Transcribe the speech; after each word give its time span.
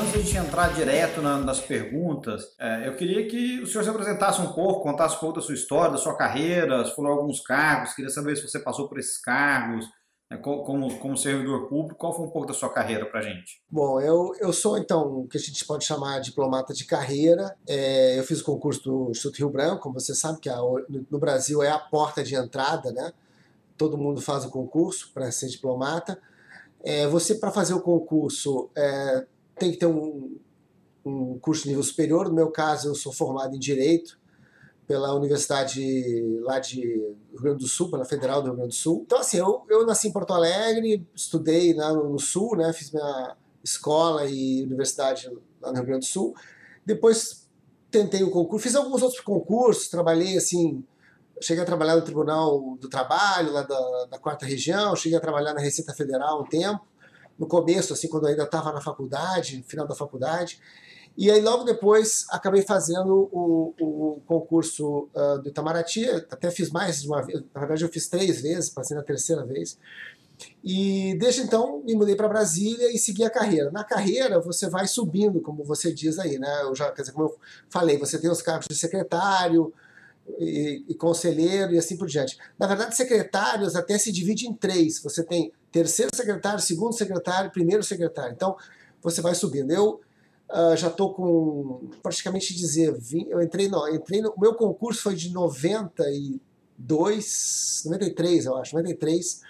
antes 0.00 0.12
de 0.12 0.18
a 0.18 0.22
gente 0.22 0.36
entrar 0.38 0.72
direto 0.72 1.20
na, 1.20 1.36
nas 1.38 1.60
perguntas, 1.60 2.54
é, 2.58 2.88
eu 2.88 2.96
queria 2.96 3.28
que 3.28 3.60
o 3.60 3.66
senhor 3.66 3.84
se 3.84 3.90
apresentasse 3.90 4.40
um 4.40 4.52
pouco, 4.52 4.82
contasse 4.82 5.16
um 5.16 5.18
pouco 5.18 5.36
da 5.36 5.42
sua 5.42 5.54
história, 5.54 5.92
da 5.92 5.98
sua 5.98 6.16
carreira, 6.16 6.84
falou 6.86 7.12
alguns 7.12 7.40
cargos, 7.40 7.92
queria 7.92 8.10
saber 8.10 8.34
se 8.36 8.48
você 8.48 8.58
passou 8.58 8.88
por 8.88 8.98
esses 8.98 9.20
cargos, 9.20 9.86
né, 10.30 10.38
como, 10.38 10.98
como 10.98 11.16
servidor 11.18 11.68
público, 11.68 11.96
qual 11.98 12.16
foi 12.16 12.24
um 12.24 12.30
pouco 12.30 12.48
da 12.48 12.54
sua 12.54 12.70
carreira 12.72 13.04
para 13.04 13.20
a 13.20 13.22
gente? 13.22 13.62
Bom, 13.68 14.00
eu, 14.00 14.32
eu 14.40 14.54
sou 14.54 14.78
então 14.78 15.20
o 15.20 15.28
que 15.28 15.36
a 15.36 15.40
gente 15.40 15.64
pode 15.66 15.84
chamar 15.84 16.20
de 16.20 16.30
diplomata 16.30 16.72
de 16.72 16.86
carreira. 16.86 17.54
É, 17.68 18.18
eu 18.18 18.24
fiz 18.24 18.40
o 18.40 18.44
concurso 18.44 18.82
do 18.82 19.10
Instituto 19.10 19.38
Rio 19.38 19.50
Branco, 19.50 19.82
como 19.82 20.00
você 20.00 20.14
sabe 20.14 20.40
que 20.40 20.48
a, 20.48 20.56
no 21.10 21.18
Brasil 21.18 21.62
é 21.62 21.70
a 21.70 21.78
porta 21.78 22.22
de 22.22 22.34
entrada, 22.34 22.90
né? 22.90 23.12
Todo 23.76 23.98
mundo 23.98 24.20
faz 24.22 24.46
o 24.46 24.50
concurso 24.50 25.10
para 25.12 25.30
ser 25.30 25.48
diplomata. 25.48 26.18
É, 26.82 27.06
você, 27.06 27.34
para 27.34 27.50
fazer 27.50 27.74
o 27.74 27.80
concurso, 27.80 28.70
é, 28.74 29.26
tem 29.60 29.70
que 29.70 29.78
ter 29.78 29.86
um, 29.86 30.36
um 31.04 31.38
curso 31.38 31.62
de 31.62 31.68
nível 31.68 31.84
superior. 31.84 32.28
No 32.28 32.34
meu 32.34 32.50
caso, 32.50 32.88
eu 32.88 32.94
sou 32.94 33.12
formado 33.12 33.54
em 33.54 33.58
Direito 33.58 34.18
pela 34.86 35.14
Universidade 35.14 35.80
lá 36.40 36.58
de 36.58 36.80
Rio 36.80 37.40
Grande 37.40 37.58
do 37.58 37.68
Sul, 37.68 37.90
pela 37.90 38.04
Federal 38.04 38.42
do 38.42 38.46
Rio 38.48 38.56
Grande 38.56 38.70
do 38.70 38.74
Sul. 38.74 39.02
Então, 39.06 39.20
assim, 39.20 39.36
eu, 39.36 39.64
eu 39.68 39.86
nasci 39.86 40.08
em 40.08 40.12
Porto 40.12 40.32
Alegre, 40.32 41.06
estudei 41.14 41.72
lá 41.74 41.92
no, 41.92 42.08
no 42.08 42.18
Sul, 42.18 42.56
né, 42.56 42.72
fiz 42.72 42.90
minha 42.90 43.36
escola 43.62 44.26
e 44.26 44.64
universidade 44.64 45.30
lá 45.60 45.70
no 45.70 45.76
Rio 45.76 45.86
Grande 45.86 46.06
do 46.06 46.10
Sul. 46.10 46.34
Depois 46.84 47.48
tentei 47.88 48.24
o 48.24 48.32
concurso, 48.32 48.64
fiz 48.64 48.74
alguns 48.74 49.00
outros 49.00 49.20
concursos, 49.20 49.88
trabalhei 49.88 50.36
assim, 50.36 50.84
cheguei 51.40 51.62
a 51.62 51.66
trabalhar 51.66 51.94
no 51.94 52.02
Tribunal 52.02 52.76
do 52.80 52.88
Trabalho, 52.88 53.52
lá 53.52 53.62
da, 53.62 54.06
da 54.06 54.18
quarta 54.18 54.44
região, 54.44 54.96
cheguei 54.96 55.16
a 55.16 55.20
trabalhar 55.20 55.54
na 55.54 55.60
Receita 55.60 55.92
Federal 55.92 56.42
um 56.42 56.48
tempo, 56.48 56.84
no 57.40 57.46
começo, 57.46 57.94
assim, 57.94 58.06
quando 58.06 58.24
eu 58.24 58.30
ainda 58.30 58.42
estava 58.42 58.70
na 58.70 58.82
faculdade, 58.82 59.64
final 59.66 59.86
da 59.86 59.94
faculdade. 59.94 60.60
E 61.16 61.30
aí, 61.30 61.40
logo 61.40 61.64
depois, 61.64 62.26
acabei 62.28 62.60
fazendo 62.60 63.30
o, 63.32 63.74
o 63.80 64.20
concurso 64.26 65.08
uh, 65.14 65.38
do 65.42 65.48
Itamaraty, 65.48 66.06
até 66.30 66.50
fiz 66.50 66.70
mais 66.70 67.00
de 67.00 67.08
uma 67.08 67.22
vez, 67.22 67.42
na 67.54 67.60
verdade, 67.60 67.82
eu 67.82 67.88
fiz 67.88 68.08
três 68.08 68.42
vezes, 68.42 68.68
passei 68.68 68.94
na 68.94 69.02
terceira 69.02 69.42
vez. 69.44 69.78
E 70.62 71.16
desde 71.18 71.40
então 71.40 71.82
me 71.82 71.94
mudei 71.94 72.14
para 72.14 72.28
Brasília 72.28 72.94
e 72.94 72.98
segui 72.98 73.24
a 73.24 73.30
carreira. 73.30 73.70
Na 73.70 73.84
carreira 73.84 74.38
você 74.38 74.68
vai 74.68 74.86
subindo, 74.86 75.40
como 75.40 75.64
você 75.64 75.92
diz 75.92 76.18
aí, 76.18 76.38
né? 76.38 76.62
Eu 76.62 76.74
já, 76.74 76.92
quer 76.92 77.02
dizer, 77.02 77.12
como 77.12 77.26
eu 77.26 77.38
falei, 77.70 77.96
você 77.96 78.18
tem 78.18 78.30
os 78.30 78.42
cargos 78.42 78.66
de 78.70 78.76
secretário, 78.76 79.72
e, 80.38 80.84
e, 80.88 80.94
conselheiro 80.94 81.72
e 81.72 81.78
assim 81.78 81.96
por 81.96 82.06
diante. 82.06 82.38
Na 82.58 82.66
verdade, 82.66 82.96
secretários 82.96 83.74
até 83.74 83.98
se 83.98 84.12
divide 84.12 84.46
em 84.46 84.54
três. 84.54 85.02
Você 85.02 85.24
tem 85.24 85.52
terceiro 85.70 86.10
secretário, 86.14 86.60
segundo 86.60 86.94
secretário, 86.94 87.50
primeiro 87.50 87.82
secretário. 87.82 88.32
Então, 88.32 88.56
você 89.02 89.20
vai 89.20 89.34
subindo. 89.34 89.70
Eu 89.70 90.00
uh, 90.50 90.76
já 90.76 90.88
estou 90.88 91.14
com, 91.14 91.88
praticamente 92.02 92.54
dizer, 92.54 92.92
vim, 92.98 93.26
eu 93.28 93.40
entrei, 93.42 93.68
não, 93.68 93.88
entrei 93.88 94.20
no, 94.20 94.34
meu 94.38 94.54
concurso 94.54 95.02
foi 95.02 95.14
de 95.14 95.32
92, 95.32 97.82
93, 97.86 98.46
eu 98.46 98.56
acho, 98.56 98.74
93. 98.74 99.42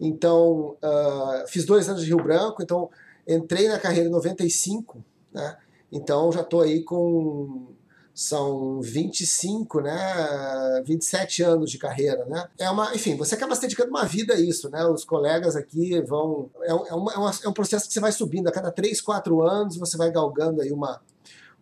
Então, 0.00 0.76
uh, 0.82 1.46
fiz 1.48 1.64
dois 1.64 1.88
anos 1.88 2.02
de 2.02 2.08
Rio 2.08 2.22
Branco, 2.22 2.62
então 2.62 2.90
entrei 3.26 3.68
na 3.68 3.78
carreira 3.78 4.08
em 4.08 4.12
95, 4.12 5.04
né? 5.32 5.56
Então 5.90 6.30
já 6.32 6.40
estou 6.40 6.62
aí 6.62 6.82
com 6.82 7.68
são 8.14 8.80
25, 8.80 9.80
né, 9.80 10.82
27 10.84 11.42
anos 11.42 11.70
de 11.70 11.78
carreira, 11.78 12.24
né? 12.26 12.46
É 12.58 12.70
uma, 12.70 12.94
enfim, 12.94 13.16
você 13.16 13.34
acaba 13.34 13.54
se 13.54 13.62
dedicando 13.62 13.88
uma 13.88 14.04
vida 14.04 14.34
a 14.34 14.40
isso, 14.40 14.68
né? 14.68 14.84
Os 14.84 15.04
colegas 15.04 15.56
aqui 15.56 16.00
vão, 16.02 16.50
é, 16.60 16.70
é, 16.70 16.94
uma, 16.94 17.12
é, 17.12 17.34
é 17.44 17.48
um 17.48 17.52
processo 17.52 17.86
que 17.86 17.94
você 17.94 18.00
vai 18.00 18.12
subindo 18.12 18.48
a 18.48 18.52
cada 18.52 18.70
3, 18.70 19.00
4 19.00 19.42
anos, 19.42 19.78
você 19.78 19.96
vai 19.96 20.10
galgando 20.10 20.60
aí 20.60 20.70
uma, 20.70 21.00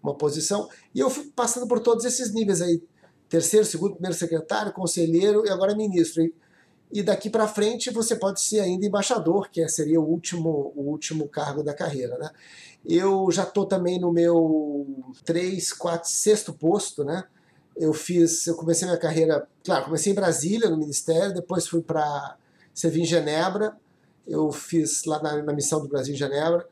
uma 0.02 0.14
posição. 0.14 0.68
E 0.92 0.98
eu 0.98 1.08
fui 1.08 1.30
passando 1.36 1.68
por 1.68 1.78
todos 1.78 2.04
esses 2.04 2.34
níveis 2.34 2.60
aí, 2.60 2.82
terceiro, 3.28 3.64
segundo, 3.64 3.92
primeiro 3.92 4.16
secretário, 4.16 4.72
conselheiro 4.72 5.46
e 5.46 5.50
agora 5.50 5.74
ministro. 5.76 6.22
E, 6.22 6.34
e 6.92 7.02
daqui 7.02 7.30
para 7.30 7.46
frente 7.46 7.90
você 7.90 8.16
pode 8.16 8.40
ser 8.40 8.58
ainda 8.58 8.84
embaixador, 8.84 9.48
que 9.50 9.66
seria 9.68 10.00
o 10.00 10.04
último, 10.04 10.72
o 10.74 10.90
último 10.90 11.28
cargo 11.28 11.62
da 11.62 11.72
carreira, 11.72 12.18
né? 12.18 12.30
Eu 12.84 13.30
já 13.30 13.42
estou 13.42 13.66
também 13.66 14.00
no 14.00 14.10
meu 14.10 14.86
3, 15.24 15.72
4, 15.72 16.10
sexto 16.10 16.52
posto, 16.52 17.04
né? 17.04 17.24
Eu 17.76 17.92
fiz, 17.92 18.46
eu 18.46 18.54
comecei 18.56 18.86
minha 18.86 18.98
carreira, 18.98 19.46
claro, 19.64 19.84
comecei 19.84 20.12
em 20.12 20.14
Brasília, 20.14 20.68
no 20.68 20.76
Ministério, 20.76 21.34
depois 21.34 21.66
fui 21.66 21.80
para 21.80 22.36
servir 22.74 23.02
em 23.02 23.06
Genebra, 23.06 23.76
eu 24.26 24.50
fiz 24.52 25.04
lá 25.04 25.22
na, 25.22 25.42
na 25.42 25.52
missão 25.52 25.80
do 25.80 25.88
Brasil 25.88 26.14
em 26.14 26.18
Genebra, 26.18 26.66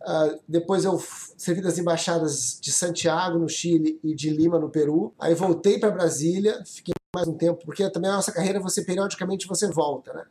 Uh, 0.00 0.38
depois 0.46 0.84
eu 0.84 1.02
servi 1.36 1.60
das 1.60 1.76
embaixadas 1.76 2.58
de 2.60 2.70
Santiago, 2.70 3.38
no 3.38 3.48
Chile, 3.48 3.98
e 4.02 4.14
de 4.14 4.30
Lima, 4.30 4.58
no 4.58 4.70
Peru. 4.70 5.12
Aí 5.18 5.34
voltei 5.34 5.78
para 5.78 5.90
Brasília, 5.90 6.62
fiquei 6.64 6.94
mais 7.14 7.26
um 7.26 7.34
tempo, 7.34 7.64
porque 7.64 7.88
também 7.90 8.10
a 8.10 8.14
nossa 8.14 8.30
carreira, 8.30 8.60
você 8.60 8.84
periodicamente 8.84 9.48
você 9.48 9.66
volta, 9.68 10.12
né? 10.12 10.24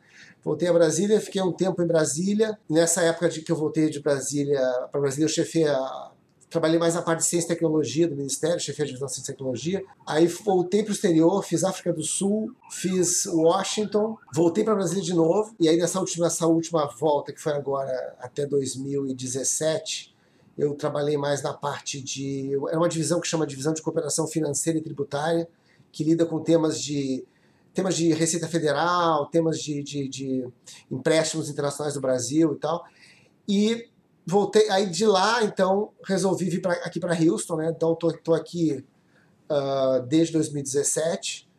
Voltei 0.44 0.70
a 0.70 0.74
Brasília, 0.74 1.20
fiquei 1.20 1.42
um 1.42 1.52
tempo 1.52 1.82
em 1.82 1.88
Brasília. 1.88 2.58
Nessa 2.70 3.02
época 3.02 3.30
de 3.30 3.42
que 3.42 3.52
eu 3.52 3.56
voltei 3.56 3.90
de 3.90 4.00
Brasília 4.00 4.62
para 4.92 5.02
Brasília, 5.02 5.26
eu 5.26 5.30
chefei 5.30 5.68
a, 5.68 6.12
trabalhei 6.50 6.80
mais 6.80 6.96
na 6.96 7.02
parte 7.02 7.20
de 7.20 7.26
ciência 7.26 7.48
e 7.48 7.50
tecnologia 7.50 8.08
do 8.08 8.16
Ministério, 8.16 8.60
chefei 8.60 8.84
a 8.84 8.88
divisão 8.88 9.08
de 9.08 9.14
ciência 9.14 9.32
e 9.32 9.34
tecnologia. 9.34 9.84
Aí 10.06 10.28
voltei 10.28 10.82
para 10.84 10.92
o 10.92 10.94
exterior, 10.94 11.44
fiz 11.44 11.64
África 11.64 11.92
do 11.92 12.04
Sul, 12.04 12.54
fiz 12.72 13.26
Washington, 13.26 14.18
voltei 14.34 14.64
para 14.64 14.76
Brasília 14.76 15.04
de 15.04 15.14
novo. 15.14 15.54
E 15.60 15.68
aí 15.68 15.78
nessa 15.78 16.00
última, 16.00 16.26
nessa 16.26 16.48
última 16.48 16.86
volta, 16.86 17.34
que 17.34 17.42
foi 17.42 17.54
agora 17.54 18.16
até 18.20 18.46
2017, 18.46 20.16
eu 20.58 20.74
trabalhei 20.74 21.18
mais 21.18 21.44
na 21.44 21.54
parte 21.54 22.02
de. 22.02 22.52
Era 22.70 22.78
uma 22.78 22.90
divisão 22.90 23.20
que 23.20 23.28
chama 23.28 23.46
Divisão 23.46 23.74
de 23.74 23.82
Cooperação 23.82 24.26
Financeira 24.26 24.80
e 24.80 24.82
Tributária, 24.82 25.48
que 25.92 26.04
lida 26.04 26.26
com 26.26 26.40
temas 26.40 26.82
de 26.82 27.26
temas 27.74 27.96
de 27.96 28.12
Receita 28.12 28.48
Federal, 28.48 29.28
temas 29.28 29.60
de, 29.60 29.84
de, 29.84 30.08
de 30.08 30.48
empréstimos 30.90 31.48
internacionais 31.48 31.94
do 31.94 32.02
Brasil 32.02 32.54
e 32.54 32.56
tal. 32.56 32.84
E 33.48 33.88
voltei, 34.28 34.70
aí 34.70 34.88
de 34.88 35.06
lá, 35.06 35.42
então, 35.44 35.94
resolvi 36.04 36.50
vir 36.50 36.62
pra, 36.62 36.74
aqui 36.74 37.00
para 37.00 37.18
Houston, 37.18 37.56
né? 37.56 37.74
Então, 37.74 37.96
tô, 37.96 38.12
tô 38.12 38.34
aqui 38.34 38.86
uh, 39.50 40.06
desde 40.06 40.34
2017. 40.34 41.50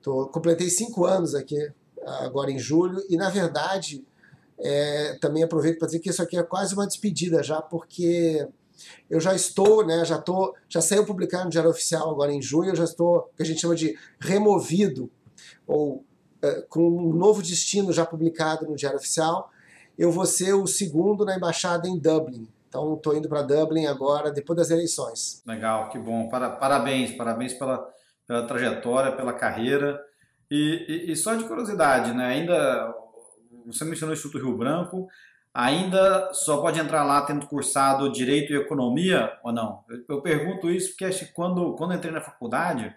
Tô, 0.00 0.28
completei 0.28 0.70
cinco 0.70 1.04
anos 1.04 1.34
aqui, 1.34 1.72
agora 2.04 2.50
em 2.50 2.58
julho, 2.58 3.04
e 3.08 3.16
na 3.16 3.28
verdade, 3.28 4.04
é, 4.58 5.18
também 5.20 5.42
aproveito 5.42 5.78
para 5.78 5.86
dizer 5.86 5.98
que 5.98 6.10
isso 6.10 6.22
aqui 6.22 6.36
é 6.36 6.42
quase 6.42 6.74
uma 6.74 6.86
despedida 6.86 7.42
já, 7.42 7.60
porque 7.60 8.48
eu 9.08 9.20
já 9.20 9.34
estou, 9.34 9.86
né, 9.86 10.04
já 10.04 10.18
tô, 10.18 10.54
já 10.68 10.80
saiu 10.80 11.04
publicado 11.04 11.44
no 11.44 11.50
Diário 11.50 11.70
Oficial 11.70 12.10
agora 12.10 12.32
em 12.32 12.42
junho, 12.42 12.70
eu 12.70 12.76
já 12.76 12.84
estou, 12.84 13.30
que 13.36 13.42
a 13.42 13.46
gente 13.46 13.60
chama 13.60 13.76
de 13.76 13.96
removido 14.20 15.08
ou 15.66 16.04
é, 16.40 16.62
com 16.62 16.88
um 16.88 17.12
novo 17.12 17.42
destino 17.42 17.92
já 17.92 18.04
publicado 18.04 18.66
no 18.66 18.74
Diário 18.74 18.98
Oficial, 18.98 19.51
eu 19.98 20.10
vou 20.10 20.26
ser 20.26 20.54
o 20.54 20.66
segundo 20.66 21.24
na 21.24 21.36
embaixada 21.36 21.88
em 21.88 21.98
Dublin. 21.98 22.48
Então, 22.68 22.94
estou 22.94 23.14
indo 23.14 23.28
para 23.28 23.42
Dublin 23.42 23.86
agora, 23.86 24.30
depois 24.30 24.56
das 24.56 24.70
eleições. 24.70 25.42
Legal, 25.46 25.90
que 25.90 25.98
bom. 25.98 26.28
Parabéns, 26.28 27.12
parabéns 27.12 27.52
pela, 27.52 27.86
pela 28.26 28.46
trajetória, 28.46 29.12
pela 29.12 29.32
carreira. 29.34 30.02
E, 30.50 30.84
e, 30.88 31.12
e, 31.12 31.16
só 31.16 31.34
de 31.34 31.44
curiosidade, 31.44 32.12
né? 32.14 32.26
Ainda 32.26 32.94
você 33.66 33.84
mencionou 33.84 34.12
o 34.12 34.16
Instituto 34.16 34.42
Rio 34.42 34.56
Branco, 34.56 35.06
ainda 35.52 36.32
só 36.32 36.60
pode 36.60 36.80
entrar 36.80 37.04
lá 37.04 37.22
tendo 37.22 37.46
cursado 37.46 38.10
Direito 38.10 38.52
e 38.52 38.56
Economia 38.56 39.32
ou 39.44 39.52
não? 39.52 39.84
Eu, 39.88 40.16
eu 40.16 40.22
pergunto 40.22 40.70
isso 40.70 40.90
porque 40.90 41.04
acho 41.04 41.26
que 41.26 41.32
quando, 41.32 41.74
quando 41.74 41.94
entrei 41.94 42.12
na 42.12 42.20
faculdade, 42.20 42.94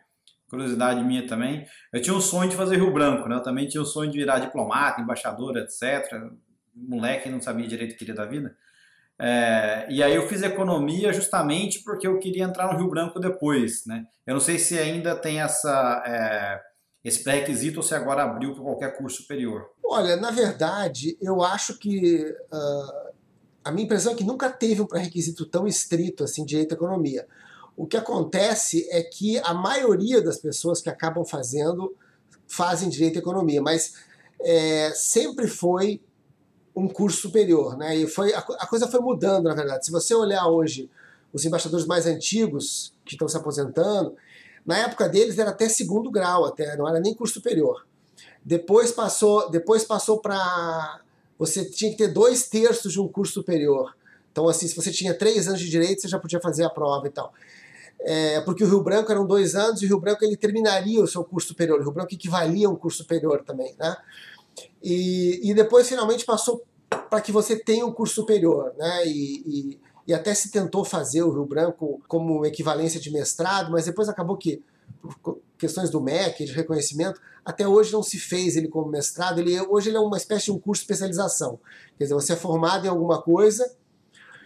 curiosidade 0.49 1.03
minha 1.03 1.27
também. 1.27 1.65
Eu 1.91 2.01
tinha 2.01 2.15
um 2.15 2.21
sonho 2.21 2.49
de 2.49 2.55
fazer 2.55 2.77
Rio 2.77 2.93
Branco, 2.93 3.27
né? 3.27 3.35
Eu 3.35 3.43
também 3.43 3.67
tinha 3.67 3.81
um 3.81 3.85
sonho 3.85 4.11
de 4.11 4.17
virar 4.17 4.39
diplomata, 4.39 5.01
embaixador, 5.01 5.57
etc. 5.57 6.09
Moleque 6.75 7.29
não 7.29 7.41
sabia 7.41 7.67
direito 7.67 7.91
o 7.91 7.93
que 7.93 7.99
queria 7.99 8.15
da 8.15 8.25
vida. 8.25 8.55
É, 9.17 9.87
e 9.89 10.03
aí 10.03 10.13
eu 10.13 10.27
fiz 10.27 10.41
economia 10.41 11.13
justamente 11.13 11.81
porque 11.83 12.05
eu 12.05 12.19
queria 12.19 12.43
entrar 12.43 12.71
no 12.71 12.77
Rio 12.77 12.89
Branco 12.89 13.19
depois, 13.19 13.85
né? 13.85 14.03
Eu 14.27 14.33
não 14.33 14.41
sei 14.41 14.59
se 14.59 14.77
ainda 14.77 15.15
tem 15.15 15.39
essa 15.39 16.03
é, 16.05 16.61
esse 17.05 17.23
pré-requisito 17.23 17.77
ou 17.77 17.83
se 17.83 17.93
agora 17.93 18.23
abriu 18.23 18.53
para 18.53 18.63
qualquer 18.63 18.97
curso 18.97 19.21
superior. 19.21 19.69
Olha, 19.83 20.17
na 20.17 20.31
verdade, 20.31 21.15
eu 21.21 21.43
acho 21.43 21.77
que 21.77 22.25
uh, 22.51 23.13
a 23.63 23.71
minha 23.71 23.85
impressão 23.85 24.13
é 24.13 24.15
que 24.15 24.23
nunca 24.23 24.49
teve 24.49 24.81
um 24.81 24.87
pré-requisito 24.87 25.45
tão 25.45 25.67
estrito 25.67 26.23
assim 26.23 26.43
direito 26.43 26.73
economia. 26.73 27.27
O 27.77 27.85
que 27.85 27.95
acontece 27.95 28.87
é 28.89 29.03
que 29.03 29.37
a 29.39 29.53
maioria 29.53 30.21
das 30.21 30.37
pessoas 30.37 30.81
que 30.81 30.89
acabam 30.89 31.23
fazendo 31.23 31.95
fazem 32.47 32.89
direito 32.89 33.17
e 33.17 33.19
economia, 33.19 33.61
mas 33.61 33.93
é, 34.41 34.91
sempre 34.95 35.47
foi 35.47 36.01
um 36.75 36.87
curso 36.87 37.21
superior, 37.21 37.77
né? 37.77 37.95
E 37.95 38.07
foi 38.07 38.33
a, 38.33 38.39
a, 38.39 38.67
coisa 38.67 38.87
foi 38.87 38.99
mudando, 38.99 39.45
na 39.45 39.55
verdade. 39.55 39.85
Se 39.85 39.91
você 39.91 40.13
olhar 40.13 40.47
hoje 40.47 40.89
os 41.31 41.45
embaixadores 41.45 41.85
mais 41.85 42.05
antigos 42.05 42.93
que 43.05 43.15
estão 43.15 43.27
se 43.27 43.37
aposentando, 43.37 44.15
na 44.65 44.77
época 44.77 45.07
deles 45.07 45.37
era 45.37 45.51
até 45.51 45.69
segundo 45.69 46.11
grau, 46.11 46.45
até 46.45 46.75
não 46.75 46.87
era 46.87 46.99
nem 46.99 47.13
curso 47.13 47.35
superior. 47.35 47.85
Depois 48.43 48.91
passou, 48.91 49.49
depois 49.49 49.83
passou 49.83 50.19
para 50.19 51.01
você 51.37 51.65
tinha 51.65 51.91
que 51.91 51.97
ter 51.97 52.07
dois 52.07 52.47
terços 52.47 52.93
de 52.93 52.99
um 52.99 53.07
curso 53.07 53.33
superior. 53.33 53.95
Então, 54.31 54.47
assim, 54.47 54.67
se 54.67 54.75
você 54.75 54.91
tinha 54.91 55.13
três 55.13 55.47
anos 55.47 55.59
de 55.59 55.69
direito, 55.69 56.01
você 56.01 56.07
já 56.07 56.19
podia 56.19 56.39
fazer 56.39 56.63
a 56.63 56.69
prova 56.69 57.07
e 57.07 57.09
tal. 57.09 57.33
É, 58.01 58.41
porque 58.41 58.63
o 58.63 58.67
Rio 58.67 58.81
Branco 58.81 59.11
eram 59.11 59.25
dois 59.25 59.55
anos 59.55 59.81
e 59.81 59.85
o 59.85 59.87
Rio 59.87 59.99
Branco 59.99 60.23
ele 60.23 60.37
terminaria 60.37 61.01
o 61.01 61.07
seu 61.07 61.23
curso 61.23 61.49
superior. 61.49 61.79
O 61.79 61.83
Rio 61.83 61.91
Branco 61.91 62.13
equivalia 62.13 62.67
a 62.67 62.69
um 62.69 62.75
curso 62.75 62.99
superior 62.99 63.43
também, 63.43 63.75
né? 63.79 63.95
E, 64.81 65.49
e 65.49 65.53
depois 65.53 65.87
finalmente 65.87 66.25
passou 66.25 66.63
para 67.09 67.21
que 67.21 67.31
você 67.31 67.57
tenha 67.57 67.85
um 67.85 67.91
curso 67.91 68.15
superior, 68.15 68.73
né? 68.77 69.07
E, 69.07 69.43
e, 69.45 69.79
e, 70.07 70.13
até 70.13 70.33
se 70.33 70.51
tentou 70.51 70.85
fazer 70.85 71.23
o 71.23 71.31
Rio 71.31 71.45
Branco 71.45 72.01
como 72.07 72.45
equivalência 72.45 72.99
de 72.99 73.11
mestrado, 73.11 73.71
mas 73.71 73.85
depois 73.85 74.07
acabou 74.07 74.37
que 74.37 74.63
por 75.01 75.39
questões 75.57 75.89
do 75.89 76.01
MEC, 76.01 76.45
de 76.45 76.51
reconhecimento, 76.51 77.19
até 77.43 77.67
hoje 77.67 77.91
não 77.91 78.03
se 78.03 78.19
fez 78.19 78.55
ele 78.55 78.67
como 78.67 78.87
mestrado. 78.87 79.39
Ele 79.39 79.59
hoje 79.61 79.89
ele 79.89 79.97
é 79.97 79.99
uma 79.99 80.17
espécie 80.17 80.45
de 80.45 80.51
um 80.51 80.59
curso 80.59 80.81
de 80.81 80.85
especialização. 80.85 81.59
Quer 81.97 82.05
dizer, 82.05 82.13
você 82.13 82.33
é 82.33 82.35
formado 82.35 82.85
em 82.85 82.89
alguma 82.89 83.21
coisa 83.21 83.69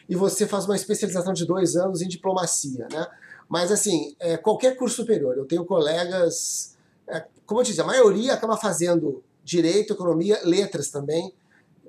e 0.08 0.16
você 0.16 0.48
faz 0.48 0.66
uma 0.66 0.76
especialização 0.76 1.34
de 1.34 1.46
dois 1.46 1.76
anos 1.76 2.02
em 2.02 2.08
diplomacia, 2.08 2.88
né? 2.92 3.08
Mas 3.48 3.72
assim, 3.72 4.16
é, 4.20 4.38
qualquer 4.38 4.76
curso 4.76 4.98
superior, 4.98 5.36
eu 5.36 5.46
tenho 5.46 5.66
colegas, 5.66 6.76
é, 7.08 7.26
como 7.46 7.62
eu 7.62 7.64
disse, 7.64 7.82
a 7.82 7.86
maioria 7.86 8.34
acaba 8.34 8.56
fazendo 8.56 9.24
direito, 9.50 9.94
economia, 9.94 10.40
letras 10.44 10.90
também, 10.90 11.34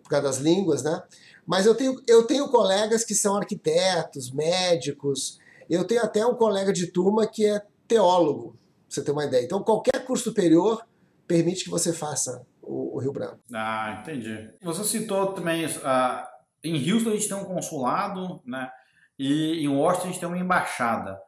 por 0.03 0.09
causa 0.09 0.27
das 0.27 0.39
línguas, 0.39 0.83
né? 0.83 1.03
Mas 1.47 1.67
eu 1.67 1.75
tenho, 1.75 2.01
eu 2.07 2.25
tenho 2.25 2.49
colegas 2.49 3.05
que 3.05 3.15
são 3.15 3.37
arquitetos, 3.37 4.31
médicos, 4.31 5.39
eu 5.69 5.85
tenho 5.85 6.03
até 6.03 6.25
um 6.25 6.35
colega 6.35 6.73
de 6.73 6.87
turma 6.87 7.27
que 7.27 7.47
é 7.47 7.63
teólogo, 7.87 8.51
pra 8.51 8.59
você 8.89 9.03
ter 9.03 9.13
uma 9.13 9.25
ideia. 9.25 9.45
Então, 9.45 9.63
qualquer 9.63 10.05
curso 10.05 10.25
superior 10.25 10.85
permite 11.27 11.65
que 11.65 11.71
você 11.71 11.93
faça 11.93 12.45
o, 12.63 12.97
o 12.97 12.99
Rio 12.99 13.13
Branco. 13.13 13.39
Ah, 13.53 13.99
entendi. 14.01 14.51
Você 14.63 14.85
citou 14.85 15.33
também, 15.33 15.67
uh, 15.67 16.27
em 16.63 16.93
Houston 16.93 17.11
a 17.11 17.13
gente 17.13 17.29
tem 17.29 17.37
um 17.37 17.45
consulado, 17.45 18.41
né? 18.45 18.71
E 19.19 19.65
em 19.65 19.69
Washington 19.69 20.09
a 20.09 20.11
gente 20.11 20.21
tem 20.21 20.29
uma 20.29 20.39
embaixada. 20.39 21.21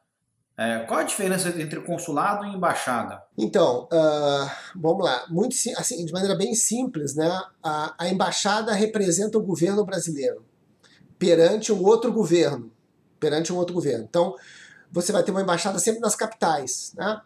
É, 0.57 0.81
qual 0.81 1.01
a 1.01 1.03
diferença 1.05 1.49
entre 1.49 1.81
consulado 1.81 2.45
e 2.45 2.55
embaixada? 2.55 3.23
Então, 3.39 3.89
uh, 3.91 4.51
vamos 4.77 5.05
lá. 5.05 5.25
Muito, 5.29 5.57
assim, 5.77 6.05
de 6.05 6.13
maneira 6.13 6.37
bem 6.37 6.55
simples, 6.55 7.15
né? 7.15 7.43
A, 7.63 7.95
a, 7.99 8.09
embaixada 8.09 8.73
representa 8.75 9.39
o 9.39 9.43
governo 9.43 9.85
brasileiro 9.85 10.45
perante 11.19 11.73
um 11.73 11.83
outro 11.83 12.13
governo. 12.13 12.71
Perante 13.19 13.53
um 13.53 13.57
outro 13.57 13.75
governo. 13.75 14.05
Então, 14.05 14.35
você 14.91 15.11
vai 15.11 15.23
ter 15.23 15.31
uma 15.31 15.41
embaixada 15.41 15.79
sempre 15.79 16.01
nas 16.01 16.15
capitais. 16.15 16.93
Né? 16.97 17.21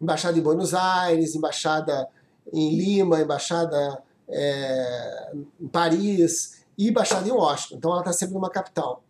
Embaixada 0.00 0.36
em 0.36 0.42
Buenos 0.42 0.74
Aires, 0.74 1.36
embaixada 1.36 2.08
em 2.52 2.76
Lima, 2.76 3.20
embaixada 3.20 4.02
é, 4.28 5.32
em 5.60 5.68
Paris 5.68 6.64
e 6.76 6.88
embaixada 6.88 7.28
em 7.28 7.32
Washington. 7.32 7.76
Então, 7.76 7.92
ela 7.92 8.00
está 8.00 8.12
sempre 8.12 8.34
numa 8.34 8.50
capital. 8.50 9.04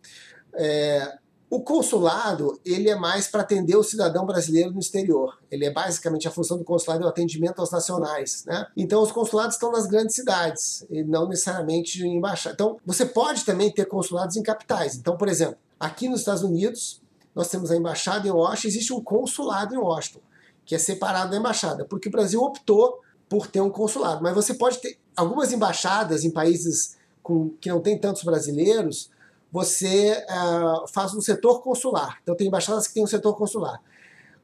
É, 0.53 1.17
o 1.55 1.61
consulado, 1.61 2.59
ele 2.65 2.89
é 2.89 2.95
mais 2.95 3.27
para 3.27 3.41
atender 3.41 3.75
o 3.75 3.83
cidadão 3.83 4.25
brasileiro 4.25 4.71
no 4.71 4.79
exterior. 4.79 5.37
Ele 5.51 5.65
é 5.65 5.71
basicamente 5.71 6.27
a 6.27 6.31
função 6.31 6.57
do 6.57 6.63
consulado 6.63 7.03
é 7.03 7.05
o 7.05 7.09
atendimento 7.09 7.59
aos 7.59 7.69
nacionais, 7.69 8.43
né? 8.47 8.65
Então 8.75 9.03
os 9.03 9.11
consulados 9.11 9.53
estão 9.53 9.71
nas 9.71 9.85
grandes 9.85 10.15
cidades 10.15 10.83
e 10.89 11.03
não 11.03 11.27
necessariamente 11.27 12.01
em 12.01 12.17
embaixada. 12.17 12.55
Então 12.55 12.79
você 12.83 13.05
pode 13.05 13.45
também 13.45 13.71
ter 13.71 13.85
consulados 13.85 14.35
em 14.35 14.41
capitais. 14.41 14.95
Então, 14.95 15.15
por 15.15 15.27
exemplo, 15.27 15.55
aqui 15.79 16.09
nos 16.09 16.21
Estados 16.21 16.41
Unidos, 16.41 16.99
nós 17.35 17.49
temos 17.49 17.69
a 17.69 17.75
embaixada 17.75 18.27
em 18.27 18.31
Washington, 18.31 18.67
existe 18.69 18.91
um 18.91 19.03
consulado 19.03 19.75
em 19.75 19.77
Washington, 19.77 20.21
que 20.65 20.73
é 20.73 20.79
separado 20.79 21.29
da 21.29 21.37
embaixada, 21.37 21.85
porque 21.85 22.09
o 22.09 22.11
Brasil 22.11 22.41
optou 22.41 22.99
por 23.29 23.45
ter 23.45 23.61
um 23.61 23.69
consulado. 23.69 24.23
Mas 24.23 24.33
você 24.33 24.55
pode 24.55 24.79
ter 24.79 24.97
algumas 25.15 25.51
embaixadas 25.51 26.23
em 26.23 26.31
países 26.31 26.97
com, 27.21 27.51
que 27.61 27.69
não 27.69 27.79
tem 27.79 27.95
tantos 27.95 28.23
brasileiros, 28.23 29.11
você 29.53 30.25
uh, 30.31 30.87
faz 30.91 31.13
um 31.13 31.21
setor 31.21 31.61
consular. 31.61 32.17
Então, 32.23 32.35
tem 32.35 32.47
embaixadas 32.47 32.87
que 32.87 32.95
têm 32.95 33.03
um 33.03 33.07
setor 33.07 33.35
consular. 33.35 33.79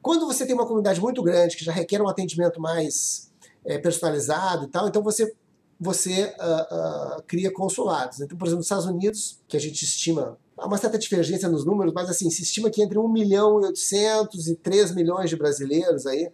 Quando 0.00 0.24
você 0.24 0.46
tem 0.46 0.54
uma 0.54 0.64
comunidade 0.64 1.00
muito 1.00 1.20
grande, 1.20 1.56
que 1.56 1.64
já 1.64 1.72
requer 1.72 2.00
um 2.00 2.08
atendimento 2.08 2.60
mais 2.60 3.32
é, 3.64 3.76
personalizado 3.76 4.66
e 4.66 4.68
tal, 4.68 4.86
então 4.86 5.02
você, 5.02 5.34
você 5.80 6.32
uh, 6.38 7.18
uh, 7.18 7.22
cria 7.26 7.52
consulados. 7.52 8.20
Então, 8.20 8.38
por 8.38 8.44
exemplo, 8.44 8.58
nos 8.58 8.66
Estados 8.66 8.86
Unidos, 8.86 9.40
que 9.48 9.56
a 9.56 9.60
gente 9.60 9.84
estima, 9.84 10.38
há 10.56 10.64
uma 10.64 10.78
certa 10.78 10.96
divergência 10.96 11.48
nos 11.48 11.64
números, 11.64 11.92
mas 11.92 12.08
assim, 12.08 12.30
se 12.30 12.44
estima 12.44 12.70
que 12.70 12.80
entre 12.80 12.96
1 12.96 13.08
milhão 13.08 13.60
e 13.60 13.66
800 13.66 14.46
e 14.46 14.54
3 14.54 14.94
milhões 14.94 15.28
de 15.28 15.34
brasileiros 15.34 16.06
aí 16.06 16.30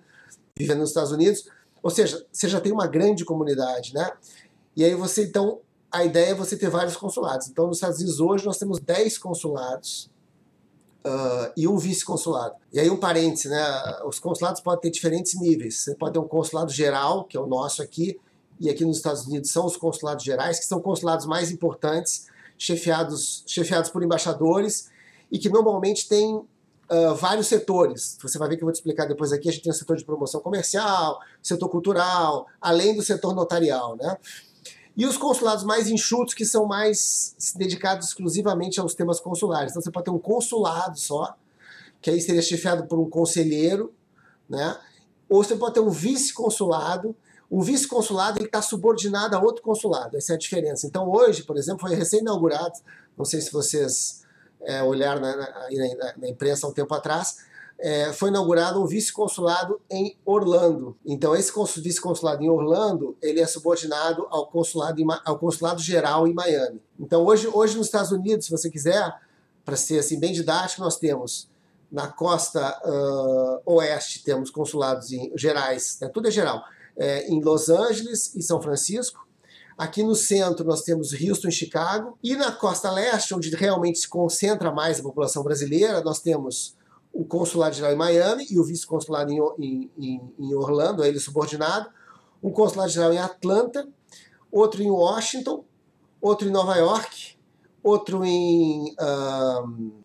vivendo 0.54 0.80
nos 0.80 0.90
Estados 0.90 1.12
Unidos, 1.12 1.48
ou 1.82 1.90
seja, 1.90 2.26
você 2.30 2.46
já 2.46 2.60
tem 2.60 2.72
uma 2.72 2.86
grande 2.86 3.24
comunidade, 3.24 3.94
né? 3.94 4.12
E 4.76 4.84
aí 4.84 4.94
você, 4.94 5.24
então, 5.24 5.60
a 5.96 6.04
ideia 6.04 6.30
é 6.30 6.34
você 6.34 6.56
ter 6.56 6.68
vários 6.68 6.96
consulados. 6.96 7.48
Então, 7.48 7.66
nos 7.66 7.78
Estados 7.78 7.98
Unidos 7.98 8.20
hoje 8.20 8.44
nós 8.44 8.58
temos 8.58 8.78
10 8.78 9.18
consulados 9.18 10.10
uh, 11.06 11.52
e 11.56 11.66
um 11.66 11.78
vice-consulado. 11.78 12.54
E 12.72 12.78
aí 12.78 12.90
um 12.90 12.98
parêntese, 12.98 13.48
né? 13.48 13.64
Os 14.04 14.18
consulados 14.18 14.60
podem 14.60 14.82
ter 14.82 14.90
diferentes 14.90 15.40
níveis. 15.40 15.78
Você 15.78 15.94
pode 15.94 16.12
ter 16.12 16.18
um 16.18 16.28
consulado 16.28 16.70
geral, 16.70 17.24
que 17.24 17.36
é 17.36 17.40
o 17.40 17.46
nosso 17.46 17.82
aqui, 17.82 18.18
e 18.60 18.68
aqui 18.68 18.84
nos 18.84 18.98
Estados 18.98 19.26
Unidos 19.26 19.50
são 19.50 19.64
os 19.66 19.76
consulados 19.76 20.24
gerais, 20.24 20.58
que 20.58 20.66
são 20.66 20.80
consulados 20.80 21.26
mais 21.26 21.50
importantes, 21.50 22.26
chefiados, 22.58 23.42
chefiados 23.46 23.90
por 23.90 24.02
embaixadores, 24.02 24.90
e 25.30 25.38
que 25.38 25.48
normalmente 25.48 26.08
têm 26.08 26.34
uh, 26.34 27.14
vários 27.14 27.46
setores. 27.46 28.18
Você 28.22 28.38
vai 28.38 28.48
ver 28.48 28.56
que 28.56 28.62
eu 28.62 28.66
vou 28.66 28.72
te 28.72 28.76
explicar 28.76 29.06
depois 29.06 29.32
aqui. 29.32 29.48
A 29.48 29.52
gente 29.52 29.64
tem 29.64 29.72
o 29.72 29.74
setor 29.74 29.96
de 29.96 30.04
promoção 30.04 30.40
comercial, 30.40 31.20
setor 31.42 31.68
cultural, 31.68 32.46
além 32.60 32.94
do 32.94 33.02
setor 33.02 33.34
notarial, 33.34 33.96
né? 33.96 34.16
E 34.96 35.04
os 35.04 35.16
consulados 35.16 35.62
mais 35.62 35.88
enxutos, 35.88 36.32
que 36.32 36.46
são 36.46 36.66
mais 36.66 37.34
dedicados 37.54 38.08
exclusivamente 38.08 38.80
aos 38.80 38.94
temas 38.94 39.20
consulares. 39.20 39.72
Então 39.72 39.82
você 39.82 39.90
pode 39.90 40.04
ter 40.04 40.10
um 40.10 40.18
consulado 40.18 40.98
só, 40.98 41.36
que 42.00 42.08
aí 42.08 42.20
seria 42.20 42.40
chefiado 42.40 42.86
por 42.86 42.98
um 42.98 43.08
conselheiro, 43.08 43.92
né? 44.48 44.78
Ou 45.28 45.44
você 45.44 45.56
pode 45.56 45.74
ter 45.74 45.80
um 45.80 45.90
vice-consulado. 45.90 47.14
O 47.50 47.62
vice-consulado 47.62 48.42
está 48.42 48.62
subordinado 48.62 49.36
a 49.36 49.40
outro 49.40 49.62
consulado. 49.62 50.16
Essa 50.16 50.32
é 50.32 50.36
a 50.36 50.38
diferença. 50.38 50.86
Então 50.86 51.10
hoje, 51.10 51.42
por 51.42 51.56
exemplo, 51.56 51.86
foi 51.86 51.94
recém-inaugurado, 51.94 52.78
não 53.18 53.24
sei 53.24 53.40
se 53.40 53.52
vocês 53.52 54.24
é, 54.62 54.82
olharam 54.82 55.20
na, 55.20 55.36
na, 55.36 55.46
na, 55.46 56.14
na 56.16 56.28
imprensa 56.28 56.66
há 56.66 56.70
um 56.70 56.72
tempo 56.72 56.94
atrás, 56.94 57.36
é, 57.78 58.12
foi 58.12 58.30
inaugurado 58.30 58.82
um 58.82 58.86
vice-consulado 58.86 59.80
em 59.90 60.16
Orlando. 60.24 60.96
Então 61.04 61.34
esse 61.34 61.52
vice-consulado 61.80 62.42
em 62.42 62.48
Orlando 62.48 63.16
ele 63.22 63.40
é 63.40 63.46
subordinado 63.46 64.26
ao 64.30 64.46
consulado, 64.46 65.00
em, 65.00 65.06
ao 65.24 65.38
consulado 65.38 65.80
geral 65.80 66.26
em 66.26 66.32
Miami. 66.32 66.80
Então 66.98 67.24
hoje, 67.24 67.48
hoje 67.52 67.76
nos 67.76 67.86
Estados 67.86 68.12
Unidos, 68.12 68.46
se 68.46 68.50
você 68.50 68.70
quiser, 68.70 69.14
para 69.64 69.76
ser 69.76 69.98
assim 69.98 70.18
bem 70.18 70.32
didático, 70.32 70.82
nós 70.82 70.98
temos 70.98 71.48
na 71.90 72.08
costa 72.08 72.80
uh, 72.84 73.74
oeste 73.74 74.24
temos 74.24 74.50
consulados 74.50 75.12
em, 75.12 75.32
gerais, 75.36 75.98
né, 76.00 76.08
tudo 76.08 76.28
é 76.28 76.30
geral, 76.30 76.64
é, 76.96 77.28
em 77.28 77.40
Los 77.40 77.68
Angeles 77.68 78.34
e 78.34 78.42
São 78.42 78.60
Francisco. 78.60 79.26
Aqui 79.76 80.02
no 80.02 80.14
centro 80.14 80.64
nós 80.64 80.82
temos 80.82 81.12
Houston 81.12 81.48
e 81.48 81.52
Chicago. 81.52 82.18
E 82.22 82.34
na 82.34 82.50
costa 82.50 82.90
leste, 82.90 83.34
onde 83.34 83.54
realmente 83.54 83.98
se 83.98 84.08
concentra 84.08 84.72
mais 84.72 84.98
a 84.98 85.02
população 85.02 85.42
brasileira, 85.42 86.02
nós 86.02 86.18
temos 86.18 86.74
o 87.16 87.24
consulado 87.24 87.74
geral 87.74 87.92
em 87.92 87.96
Miami 87.96 88.46
e 88.50 88.60
o 88.60 88.64
vice-consulado 88.64 89.32
em, 89.32 89.90
em, 89.98 90.20
em, 90.38 90.54
Orlando, 90.54 91.02
a 91.02 91.08
ele 91.08 91.18
subordinado, 91.18 91.88
um 92.42 92.50
consulado 92.50 92.90
geral 92.90 93.10
em 93.10 93.18
Atlanta, 93.18 93.88
outro 94.52 94.82
em 94.82 94.90
Washington, 94.90 95.64
outro 96.20 96.46
em 96.46 96.50
Nova 96.50 96.76
York, 96.76 97.38
outro 97.82 98.22
em, 98.22 98.94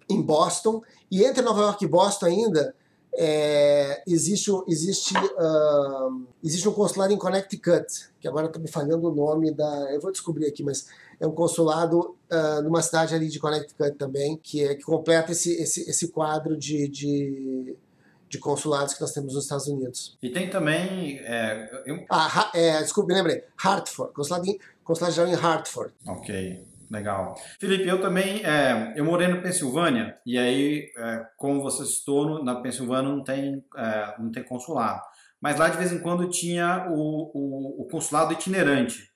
em 0.09 0.21
Boston, 0.21 0.81
e 1.11 1.23
entre 1.23 1.41
Nova 1.41 1.61
York 1.63 1.83
e 1.83 1.87
Boston 1.87 2.27
ainda 2.27 2.73
é, 3.13 4.01
existe, 4.07 4.49
existe, 4.69 5.13
um, 5.17 6.25
existe 6.41 6.69
um 6.69 6.71
consulado 6.71 7.11
em 7.11 7.17
Connecticut, 7.17 7.85
que 8.21 8.27
agora 8.27 8.47
está 8.47 8.57
me 8.57 8.69
falhando 8.69 9.09
o 9.09 9.13
nome 9.13 9.51
da. 9.51 9.93
Eu 9.93 9.99
vou 9.99 10.13
descobrir 10.13 10.47
aqui, 10.47 10.63
mas 10.63 10.87
é 11.19 11.27
um 11.27 11.31
consulado 11.31 12.15
uh, 12.31 12.61
numa 12.63 12.81
cidade 12.81 13.13
ali 13.13 13.27
de 13.27 13.39
Connecticut 13.39 13.91
também, 13.97 14.37
que, 14.41 14.63
é, 14.63 14.75
que 14.75 14.83
completa 14.83 15.31
esse, 15.31 15.53
esse, 15.61 15.89
esse 15.89 16.11
quadro 16.11 16.57
de, 16.57 16.87
de, 16.87 17.75
de, 18.29 18.37
consulados 18.39 18.93
que 18.93 19.01
nós 19.01 19.11
temos 19.11 19.33
nos 19.33 19.43
Estados 19.43 19.67
Unidos. 19.67 20.17
E 20.21 20.29
tem 20.29 20.49
também. 20.49 21.19
É, 21.19 21.83
eu... 21.85 22.05
Ah, 22.09 22.51
é, 22.53 22.81
desculpe, 22.81 23.13
lembrei. 23.13 23.43
Hartford, 23.57 24.13
consulado, 24.13 24.47
em, 24.47 24.57
consulado 24.83 25.13
geral 25.13 25.31
em 25.31 25.35
Hartford. 25.35 25.93
Ok. 26.07 26.71
Legal. 26.89 27.37
Felipe, 27.57 27.87
eu 27.87 28.01
também, 28.01 28.45
é, 28.45 28.93
eu 28.97 29.05
morei 29.05 29.25
na 29.25 29.37
Pensilvânia 29.37 30.17
e 30.25 30.37
aí, 30.37 30.91
é, 30.97 31.25
como 31.37 31.61
você 31.61 31.85
citou, 31.85 32.43
na 32.43 32.55
Pensilvânia 32.55 33.09
não 33.09 33.23
tem, 33.23 33.63
é, 33.77 34.15
não 34.19 34.29
tem 34.29 34.43
consulado. 34.43 35.01
Mas 35.39 35.57
lá 35.57 35.69
de 35.69 35.77
vez 35.77 35.93
em 35.93 35.99
quando 35.99 36.29
tinha 36.29 36.87
o, 36.91 37.31
o, 37.33 37.81
o 37.81 37.87
consulado 37.89 38.33
itinerante. 38.33 39.10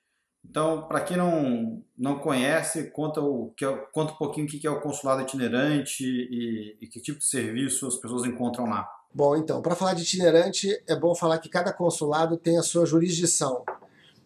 Então, 0.50 0.88
para 0.88 1.02
quem 1.02 1.18
não, 1.18 1.84
não 1.98 2.20
conhece, 2.20 2.92
conta, 2.92 3.20
o, 3.22 3.52
que 3.58 3.66
é, 3.66 3.76
conta 3.92 4.14
um 4.14 4.18
pouquinho 4.18 4.48
o 4.48 4.50
que 4.50 4.66
é 4.66 4.70
o 4.70 4.80
consulado 4.80 5.22
itinerante 5.22 6.04
e, 6.04 6.78
e 6.80 6.88
que 6.88 7.02
tipo 7.02 7.20
de 7.20 7.26
serviço 7.26 7.88
as 7.88 7.96
pessoas 7.96 8.26
encontram 8.26 8.66
lá. 8.66 8.88
Bom, 9.14 9.36
então, 9.36 9.62
para 9.62 9.76
falar 9.76 9.94
de 9.94 10.04
itinerante, 10.04 10.70
é 10.88 10.96
bom 10.96 11.16
falar 11.16 11.40
que 11.40 11.50
cada 11.50 11.74
consulado 11.74 12.38
tem 12.38 12.58
a 12.58 12.64
sua 12.64 12.86
jurisdição. 12.86 13.64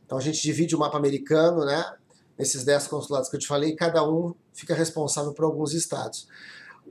Então, 0.05 0.17
a 0.17 0.21
gente 0.21 0.41
divide 0.41 0.75
o 0.75 0.79
mapa 0.79 0.97
americano, 0.97 1.65
né? 1.65 1.83
nesses 2.39 2.63
10 2.63 2.87
consulados 2.87 3.29
que 3.29 3.35
eu 3.35 3.39
te 3.39 3.47
falei, 3.47 3.75
cada 3.75 4.01
um 4.09 4.33
fica 4.53 4.73
responsável 4.73 5.33
por 5.33 5.43
alguns 5.43 5.73
estados. 5.73 6.25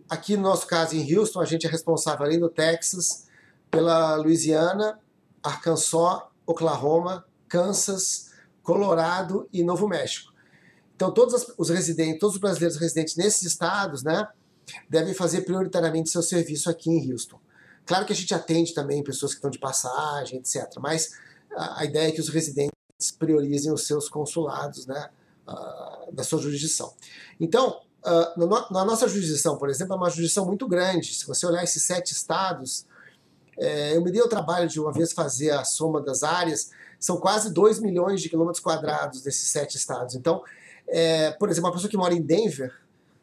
Aqui 0.09 0.37
no 0.37 0.43
nosso 0.43 0.67
caso, 0.67 0.95
em 0.95 1.17
Houston, 1.17 1.41
a 1.41 1.47
gente 1.47 1.67
é 1.67 1.71
responsável 1.71 2.27
além 2.27 2.39
do 2.39 2.51
Texas, 2.51 3.27
pela 3.71 4.17
Louisiana, 4.17 5.01
Arkansas, 5.43 6.23
Oklahoma, 6.47 7.25
Kansas, 7.49 8.28
Colorado 8.69 9.49
e 9.51 9.65
Novo 9.65 9.89
México. 9.89 10.31
Então, 10.95 11.11
todos 11.11 11.55
os 11.57 11.71
residentes, 11.71 12.21
todos 12.21 12.35
os 12.35 12.41
brasileiros 12.41 12.77
residentes 12.77 13.17
nesses 13.17 13.43
estados, 13.45 14.03
né, 14.03 14.29
devem 14.91 15.15
fazer 15.15 15.41
prioritariamente 15.41 16.11
seu 16.11 16.21
serviço 16.21 16.69
aqui 16.69 16.91
em 16.91 17.11
Houston. 17.11 17.41
Claro 17.87 18.05
que 18.05 18.13
a 18.13 18.17
gente 18.17 18.35
atende 18.35 18.75
também 18.75 19.03
pessoas 19.03 19.33
que 19.33 19.39
estão 19.39 19.51
de 19.51 19.59
passagem, 19.59 20.39
etc. 20.39 20.71
Mas 20.81 21.13
a, 21.57 21.83
ideia 21.87 22.09
é 22.09 22.13
que 22.13 22.21
os 22.21 22.29
residentes 22.29 22.71
priorizem 23.19 23.73
os 23.73 23.87
seus 23.87 24.07
consulados, 24.07 24.85
né, 24.85 25.09
uh, 25.49 26.13
da 26.13 26.23
sua 26.23 26.39
jurisdição. 26.39 26.93
Então, 27.41 27.81
uh, 28.05 28.39
no, 28.39 28.49
na 28.49 28.85
nossa 28.85 29.09
jurisdição, 29.09 29.57
por 29.57 29.71
exemplo, 29.71 29.95
é 29.95 29.97
uma 29.97 30.11
jurisdição 30.11 30.45
muito 30.45 30.69
grande. 30.69 31.15
Se 31.15 31.27
você 31.27 31.47
olhar 31.47 31.65
esses 31.65 31.83
sete 31.85 32.13
estados, 32.13 32.85
é, 33.57 33.97
eu 33.97 34.05
me 34.05 34.13
dei 34.13 34.21
o 34.21 34.29
trabalho 34.29 34.69
de 34.69 34.79
uma 34.79 34.93
vez 34.93 35.15
fazer 35.15 35.53
a 35.53 35.65
soma 35.65 36.03
das 36.03 36.23
áreas, 36.23 36.71
são 36.99 37.19
quase 37.19 37.53
2 37.53 37.81
milhões 37.81 38.21
de 38.21 38.29
quilômetros 38.29 38.61
quadrados 38.63 39.23
desses 39.23 39.51
sete 39.51 39.77
estados. 39.77 40.15
Então, 40.15 40.43
é, 40.87 41.31
por 41.33 41.49
exemplo, 41.49 41.69
uma 41.69 41.75
pessoa 41.75 41.91
que 41.91 41.97
mora 41.97 42.15
em 42.15 42.23
Denver 42.23 42.75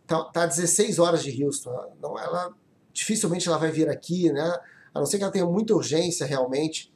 está 0.03 0.23
tá 0.25 0.43
a 0.43 0.45
16 0.45 0.99
horas 0.99 1.23
de 1.23 1.43
Houston. 1.43 1.71
Não, 2.01 2.17
ela 2.17 2.53
dificilmente 2.93 3.47
ela 3.47 3.57
vai 3.57 3.71
vir 3.71 3.89
aqui, 3.89 4.31
né? 4.31 4.57
A 4.93 4.99
não 4.99 5.05
ser 5.05 5.17
que 5.17 5.23
ela 5.23 5.31
tenha 5.31 5.45
muita 5.45 5.73
urgência 5.73 6.25
realmente. 6.25 6.93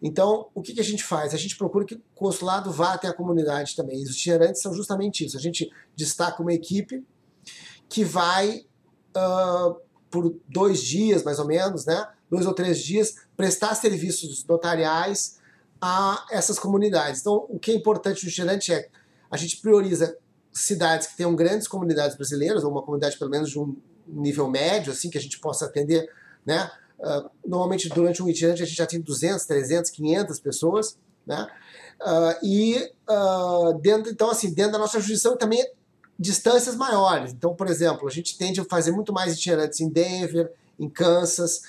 Então, 0.00 0.48
o 0.54 0.62
que, 0.62 0.74
que 0.74 0.80
a 0.80 0.84
gente 0.84 1.02
faz? 1.02 1.34
A 1.34 1.36
gente 1.36 1.56
procura 1.56 1.84
que 1.84 1.94
o 1.94 2.02
consulado 2.14 2.70
vá 2.70 2.94
até 2.94 3.08
a 3.08 3.12
comunidade 3.12 3.74
também. 3.74 4.02
Os 4.02 4.10
itinerantes 4.10 4.62
são 4.62 4.72
justamente 4.74 5.24
isso. 5.24 5.36
A 5.36 5.40
gente 5.40 5.70
destaca 5.96 6.42
uma 6.42 6.52
equipe 6.52 7.04
que 7.88 8.04
vai 8.04 8.64
uh, 9.16 9.76
por 10.10 10.36
dois 10.48 10.82
dias, 10.82 11.22
mais 11.22 11.38
ou 11.38 11.46
menos, 11.46 11.84
né? 11.84 12.06
Dois 12.30 12.46
ou 12.46 12.54
três 12.54 12.78
dias, 12.80 13.14
prestar 13.36 13.74
serviços 13.74 14.44
notariais 14.44 15.40
a 15.82 16.24
essas 16.30 16.60
comunidades. 16.60 17.20
Então, 17.20 17.44
o 17.48 17.58
que 17.58 17.72
é 17.72 17.74
importante 17.74 18.24
no 18.24 18.30
itinerante 18.30 18.72
é 18.72 18.88
a 19.28 19.36
gente 19.36 19.56
prioriza 19.56 20.16
cidades 20.52 21.08
que 21.08 21.16
tenham 21.16 21.34
grandes 21.34 21.66
comunidades 21.66 22.16
brasileiras, 22.16 22.62
ou 22.62 22.70
uma 22.70 22.82
comunidade 22.82 23.18
pelo 23.18 23.30
menos 23.30 23.50
de 23.50 23.58
um 23.58 23.76
nível 24.06 24.48
médio, 24.48 24.92
assim, 24.92 25.10
que 25.10 25.18
a 25.18 25.20
gente 25.20 25.40
possa 25.40 25.66
atender, 25.66 26.08
né? 26.46 26.70
Uh, 27.00 27.28
normalmente 27.44 27.88
durante 27.88 28.22
um 28.22 28.28
itinerante 28.28 28.62
a 28.62 28.66
gente 28.66 28.76
já 28.76 28.86
tem 28.86 29.00
200, 29.00 29.44
300, 29.44 29.90
500 29.90 30.38
pessoas, 30.38 30.96
né? 31.26 31.48
Uh, 32.00 32.46
e 32.46 32.92
uh, 33.10 33.76
dentro, 33.80 34.12
então 34.12 34.30
assim, 34.30 34.54
dentro 34.54 34.72
da 34.72 34.78
nossa 34.78 35.00
jurisdição 35.00 35.36
também 35.36 35.66
distâncias 36.16 36.76
maiores. 36.76 37.32
Então, 37.32 37.56
por 37.56 37.68
exemplo, 37.68 38.06
a 38.06 38.10
gente 38.10 38.38
tende 38.38 38.60
a 38.60 38.64
fazer 38.64 38.92
muito 38.92 39.12
mais 39.12 39.34
itinerantes 39.34 39.80
em 39.80 39.88
Denver, 39.88 40.52
em 40.78 40.88
Kansas, 40.88 41.62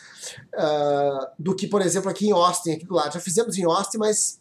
do 1.37 1.55
que, 1.55 1.67
por 1.67 1.81
exemplo, 1.81 2.09
aqui 2.09 2.27
em 2.27 2.31
Austin, 2.31 2.73
aqui 2.73 2.85
do 2.85 2.93
lado. 2.93 3.13
Já 3.13 3.19
fizemos 3.19 3.57
em 3.57 3.63
Austin, 3.63 3.97
mas 3.97 4.39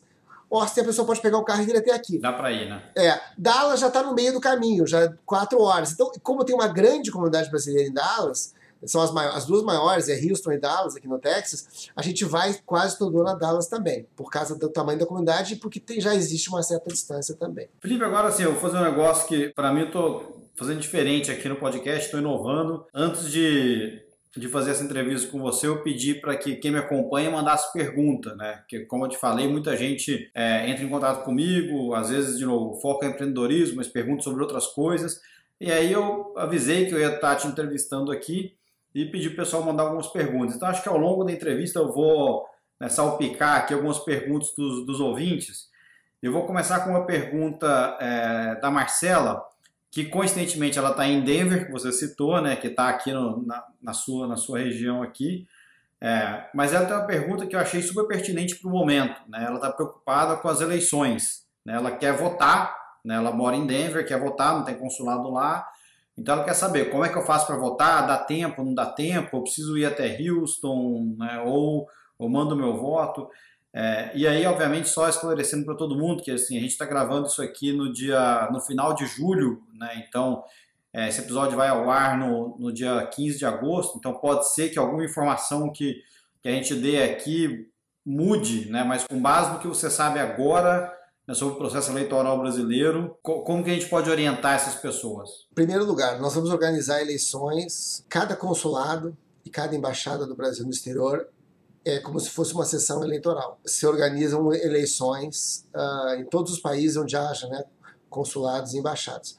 Austin 0.51 0.81
a 0.81 0.85
pessoa 0.85 1.07
pode 1.07 1.21
pegar 1.21 1.39
o 1.39 1.45
carro 1.45 1.63
e 1.63 1.67
vir 1.67 1.77
até 1.77 1.93
aqui. 1.93 2.19
Dá 2.19 2.33
para 2.33 2.53
ir, 2.53 2.69
né? 2.69 2.83
É. 2.97 3.19
Dallas 3.39 3.81
já 3.81 3.89
está 3.89 4.03
no 4.03 4.15
meio 4.15 4.33
do 4.33 4.41
caminho, 4.41 4.87
já 4.87 5.01
é 5.01 5.15
quatro 5.25 5.61
horas. 5.61 5.93
Então, 5.93 6.11
como 6.23 6.45
tem 6.45 6.55
uma 6.55 6.69
grande 6.69 7.11
comunidade 7.11 7.49
brasileira 7.49 7.89
em 7.89 7.93
Dallas, 7.93 8.55
são 8.85 9.01
as, 9.01 9.15
as 9.35 9.47
duas 9.47 9.63
maiores, 9.63 10.09
é 10.09 10.15
Houston 10.15 10.53
e 10.53 10.59
Dallas, 10.59 10.97
aqui 10.97 11.07
no 11.07 11.19
Texas, 11.19 11.89
a 11.95 12.03
gente 12.03 12.25
vai 12.25 12.55
quase 12.67 12.99
todo 12.99 13.21
ano 13.21 13.31
a 13.31 13.35
Dallas 13.35 13.67
também, 13.67 14.07
por 14.17 14.31
causa 14.31 14.59
do 14.59 14.69
tamanho 14.69 14.99
da 14.99 15.07
comunidade 15.07 15.55
e 15.55 15.57
porque 15.57 15.79
tem, 15.79 16.01
já 16.01 16.15
existe 16.15 16.49
uma 16.49 16.63
certa 16.63 16.91
distância 16.91 17.35
também. 17.35 17.69
Felipe, 17.81 18.05
agora 18.05 18.31
sim, 18.31 18.43
eu 18.43 18.53
vou 18.53 18.61
fazer 18.61 18.79
um 18.79 18.85
negócio 18.85 19.27
que, 19.29 19.49
para 19.51 19.73
mim, 19.73 19.83
eu 19.83 19.91
tô 19.91 20.23
fazendo 20.55 20.81
diferente 20.81 21.31
aqui 21.31 21.49
no 21.49 21.57
podcast, 21.57 22.07
estou 22.07 22.21
inovando. 22.21 22.85
Antes 22.93 23.31
de 23.31 24.03
de 24.37 24.49
fazer 24.49 24.71
essa 24.71 24.83
entrevista 24.83 25.31
com 25.31 25.41
você, 25.41 25.67
eu 25.67 25.83
pedi 25.83 26.15
para 26.15 26.35
que 26.37 26.57
quem 26.57 26.71
me 26.71 26.79
acompanha 26.79 27.31
mandasse 27.31 27.71
pergunta, 27.73 28.35
né? 28.35 28.65
Que, 28.67 28.81
como 28.81 29.05
eu 29.05 29.11
te 29.11 29.19
falei, 29.19 29.47
muita 29.47 29.77
gente 29.77 30.31
é, 30.35 30.71
entra 30.71 30.85
em 30.85 30.89
contato 30.89 31.23
comigo, 31.23 31.95
às 31.95 32.09
vezes, 32.09 32.39
de 32.39 32.47
novo, 32.47 32.81
foca 32.81 33.07
em 33.07 33.11
empreendedorismo, 33.11 33.77
mas 33.77 33.89
pergunta 33.89 34.23
sobre 34.23 34.43
outras 34.43 34.67
coisas. 34.69 35.21
E 35.61 35.71
aí 35.71 35.93
eu 35.93 36.33
avisei 36.37 36.87
que 36.87 36.95
eu 36.95 36.99
ia 36.99 37.15
estar 37.15 37.37
te 37.37 37.47
entrevistando 37.47 38.11
aqui 38.11 38.57
e 38.95 39.05
pedi 39.05 39.29
para 39.29 39.43
o 39.43 39.45
pessoal 39.45 39.63
mandar 39.63 39.85
algumas 39.85 40.07
perguntas. 40.07 40.57
Então, 40.57 40.69
acho 40.69 40.83
que 40.83 40.89
ao 40.89 40.99
longo 40.99 41.25
da 41.25 41.33
entrevista 41.33 41.79
eu 41.79 41.93
vou 41.93 42.47
né, 42.81 42.89
salpicar 42.89 43.59
aqui 43.59 43.75
algumas 43.75 43.99
perguntas 43.99 44.55
dos, 44.57 44.87
dos 44.87 44.99
ouvintes. 44.99 45.69
Eu 46.23 46.33
vou 46.33 46.47
começar 46.47 46.81
com 46.81 46.91
uma 46.91 47.05
pergunta 47.05 47.99
é, 48.01 48.61
da 48.61 48.71
Marcela 48.71 49.45
que 49.93 50.07
coincidentemente 50.07 50.79
ela 50.79 50.93
está 50.93 51.07
em 51.07 51.21
Denver, 51.23 51.67
que 51.67 51.71
você 51.71 51.93
citou, 51.93 52.41
né, 52.41 52.57
que 52.57 52.69
está 52.69 52.89
aqui 52.89 53.13
no, 53.13 53.47
na, 53.47 53.63
na, 53.81 53.93
sua, 53.93 54.27
na 54.27 54.37
sua 54.37 54.59
região 54.59 55.03
aqui. 55.03 55.47
É, 56.01 56.49
mas 56.55 56.73
ela 56.73 56.87
tem 56.87 56.97
uma 56.97 57.07
pergunta 57.07 57.47
que 57.47 57.55
eu 57.55 57.61
achei 57.61 57.83
super 57.83 58.07
pertinente 58.07 58.57
para 58.57 58.71
o 58.71 58.73
momento. 58.73 59.21
Né? 59.29 59.45
Ela 59.47 59.57
está 59.57 59.71
preocupada 59.71 60.37
com 60.37 60.49
as 60.49 60.63
eleições. 60.63 61.47
Né? 61.63 61.75
Ela 61.75 61.91
quer 61.91 62.17
votar, 62.17 62.75
né? 63.05 63.17
ela 63.17 63.33
mora 63.33 63.55
em 63.55 63.67
Denver, 63.67 64.05
quer 64.07 64.19
votar, 64.19 64.57
não 64.57 64.65
tem 64.65 64.75
consulado 64.77 65.31
lá. 65.31 65.69
Então 66.17 66.37
ela 66.37 66.45
quer 66.45 66.55
saber 66.55 66.91
como 66.91 67.05
é 67.05 67.11
que 67.11 67.19
eu 67.19 67.27
faço 67.27 67.47
para 67.47 67.57
votar, 67.57 68.07
dá 68.07 68.17
tempo, 68.17 68.65
não 68.65 68.73
dá 68.73 68.87
tempo, 68.87 69.37
eu 69.37 69.43
preciso 69.43 69.77
ir 69.77 69.85
até 69.85 70.19
Houston, 70.23 71.17
né? 71.19 71.43
ou, 71.45 71.87
ou 72.19 72.31
mando 72.31 72.57
meu 72.57 72.79
voto. 72.79 73.29
É, 73.75 74.11
e 74.15 74.27
aí, 74.27 74.45
obviamente, 74.45 74.89
só 74.89 75.09
esclarecendo 75.09 75.65
para 75.65 75.75
todo 75.75 75.97
mundo 75.97 76.23
que 76.23 76.31
assim, 76.31 76.59
a 76.59 76.61
gente 76.61 76.73
está 76.73 76.85
gravando 76.85 77.27
isso 77.27 77.41
aqui 77.41 77.73
no 77.73 77.91
dia, 77.91 78.49
no 78.53 78.61
final 78.61 78.95
de 78.95 79.07
julho, 79.07 79.63
né? 79.75 80.05
Então, 80.07 80.45
é, 80.93 81.09
esse 81.09 81.21
episódio 81.21 81.57
vai 81.57 81.69
ao 81.69 81.91
ar 81.91 82.19
no, 82.19 82.57
no 82.59 82.71
dia 82.71 83.07
15 83.07 83.39
de 83.39 83.47
agosto, 83.47 83.97
então 83.97 84.13
pode 84.13 84.53
ser 84.53 84.69
que 84.69 84.79
alguma 84.79 85.05
informação 85.05 85.73
que, 85.73 86.03
que 86.43 86.49
a 86.49 86.53
gente 86.53 86.75
dê 86.75 87.03
aqui 87.03 87.67
mude, 88.05 88.71
né? 88.71 88.85
Mas 88.85 89.05
com 89.05 89.21
base 89.21 89.53
no 89.53 89.59
que 89.59 89.69
você 89.69 89.89
sabe 89.89 90.19
agora 90.19 90.93
né, 91.27 91.33
sobre 91.33 91.55
o 91.55 91.59
processo 91.59 91.91
eleitoral 91.91 92.39
brasileiro, 92.39 93.17
como 93.23 93.65
que 93.65 93.71
a 93.71 93.75
gente 93.75 93.89
pode 93.89 94.11
orientar 94.11 94.55
essas 94.55 94.75
pessoas? 94.75 95.47
Em 95.51 95.55
primeiro 95.55 95.87
lugar, 95.87 96.21
nós 96.21 96.35
vamos 96.35 96.51
organizar 96.51 97.01
eleições, 97.01 98.05
cada 98.09 98.37
consulado 98.37 99.17
e 99.47 99.49
cada 99.49 99.75
embaixada 99.75 100.27
do 100.27 100.37
Brasil 100.37 100.65
no 100.65 100.71
exterior 100.71 101.27
é 101.85 101.99
como 101.99 102.19
se 102.21 102.31
fosse 102.31 102.55
uma 102.55 102.65
sessão 102.65 103.03
eleitoral. 103.03 103.61
Se 103.65 103.87
organizam 103.87 104.53
eleições 104.53 105.67
uh, 105.75 106.15
em 106.21 106.25
todos 106.25 106.53
os 106.53 106.61
países 106.61 106.97
onde 106.97 107.17
haja 107.17 107.49
né, 107.49 107.65
consulados 108.09 108.75
e 108.75 108.79
embaixadas. 108.79 109.37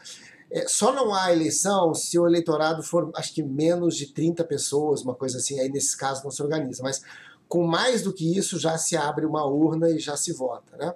É, 0.52 0.68
só 0.68 0.94
não 0.94 1.14
há 1.14 1.32
eleição 1.32 1.94
se 1.96 2.20
o 2.20 2.28
eleitorado 2.28 2.84
for, 2.84 3.10
acho 3.16 3.34
que 3.34 3.42
menos 3.42 3.96
de 3.96 4.14
30 4.14 4.44
pessoas, 4.44 5.02
uma 5.02 5.16
coisa 5.16 5.38
assim, 5.38 5.60
aí 5.60 5.70
nesse 5.70 5.98
caso 5.98 6.24
não 6.24 6.32
se 6.32 6.44
organiza. 6.44 6.84
Mas 6.84 7.02
com 7.48 7.66
mais 7.66 8.04
do 8.04 8.14
que 8.14 8.38
isso 8.38 8.60
já 8.60 8.78
se 8.78 8.96
abre 8.96 9.26
uma 9.26 9.46
urna 9.46 9.90
e 9.90 10.00
já 10.00 10.18
se 10.18 10.34
vota, 10.34 10.76
né? 10.78 10.94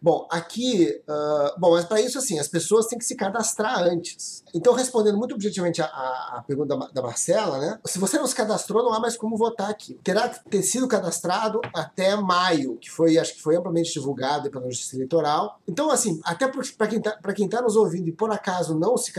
Bom, 0.00 0.28
aqui, 0.30 1.00
uh, 1.08 1.58
bom, 1.58 1.72
mas 1.72 1.84
para 1.84 2.00
isso 2.00 2.18
assim, 2.18 2.38
as 2.38 2.46
pessoas 2.46 2.86
têm 2.86 2.98
que 2.98 3.04
se 3.04 3.16
cadastrar 3.16 3.80
antes. 3.80 4.44
Então, 4.54 4.72
respondendo 4.72 5.18
muito 5.18 5.34
objetivamente 5.34 5.82
a, 5.82 5.86
a, 5.86 6.44
pergunta 6.46 6.76
da, 6.76 6.86
da, 6.86 7.02
Marcela, 7.02 7.58
né? 7.58 7.80
Se 7.84 7.98
você 7.98 8.16
não 8.16 8.26
se 8.26 8.34
cadastrou, 8.34 8.84
não 8.84 8.94
há 8.94 9.00
mais 9.00 9.16
como 9.16 9.36
votar 9.36 9.68
aqui. 9.68 9.98
Terá 10.04 10.28
que 10.28 10.48
ter 10.48 10.62
sido 10.62 10.86
cadastrado 10.86 11.60
até 11.74 12.14
maio, 12.14 12.76
que 12.76 12.88
foi, 12.88 13.18
acho 13.18 13.34
que 13.34 13.42
foi 13.42 13.56
amplamente 13.56 13.92
divulgado 13.92 14.48
pela 14.50 14.70
Justiça 14.70 14.94
Eleitoral. 14.94 15.60
Então, 15.66 15.90
assim, 15.90 16.20
até 16.22 16.46
para 16.46 16.86
quem 16.86 16.98
está 17.46 17.58
tá 17.58 17.62
nos 17.62 17.74
ouvindo 17.74 18.08
e 18.08 18.12
por 18.12 18.30
acaso 18.30 18.78
não 18.78 18.96
se, 18.96 19.12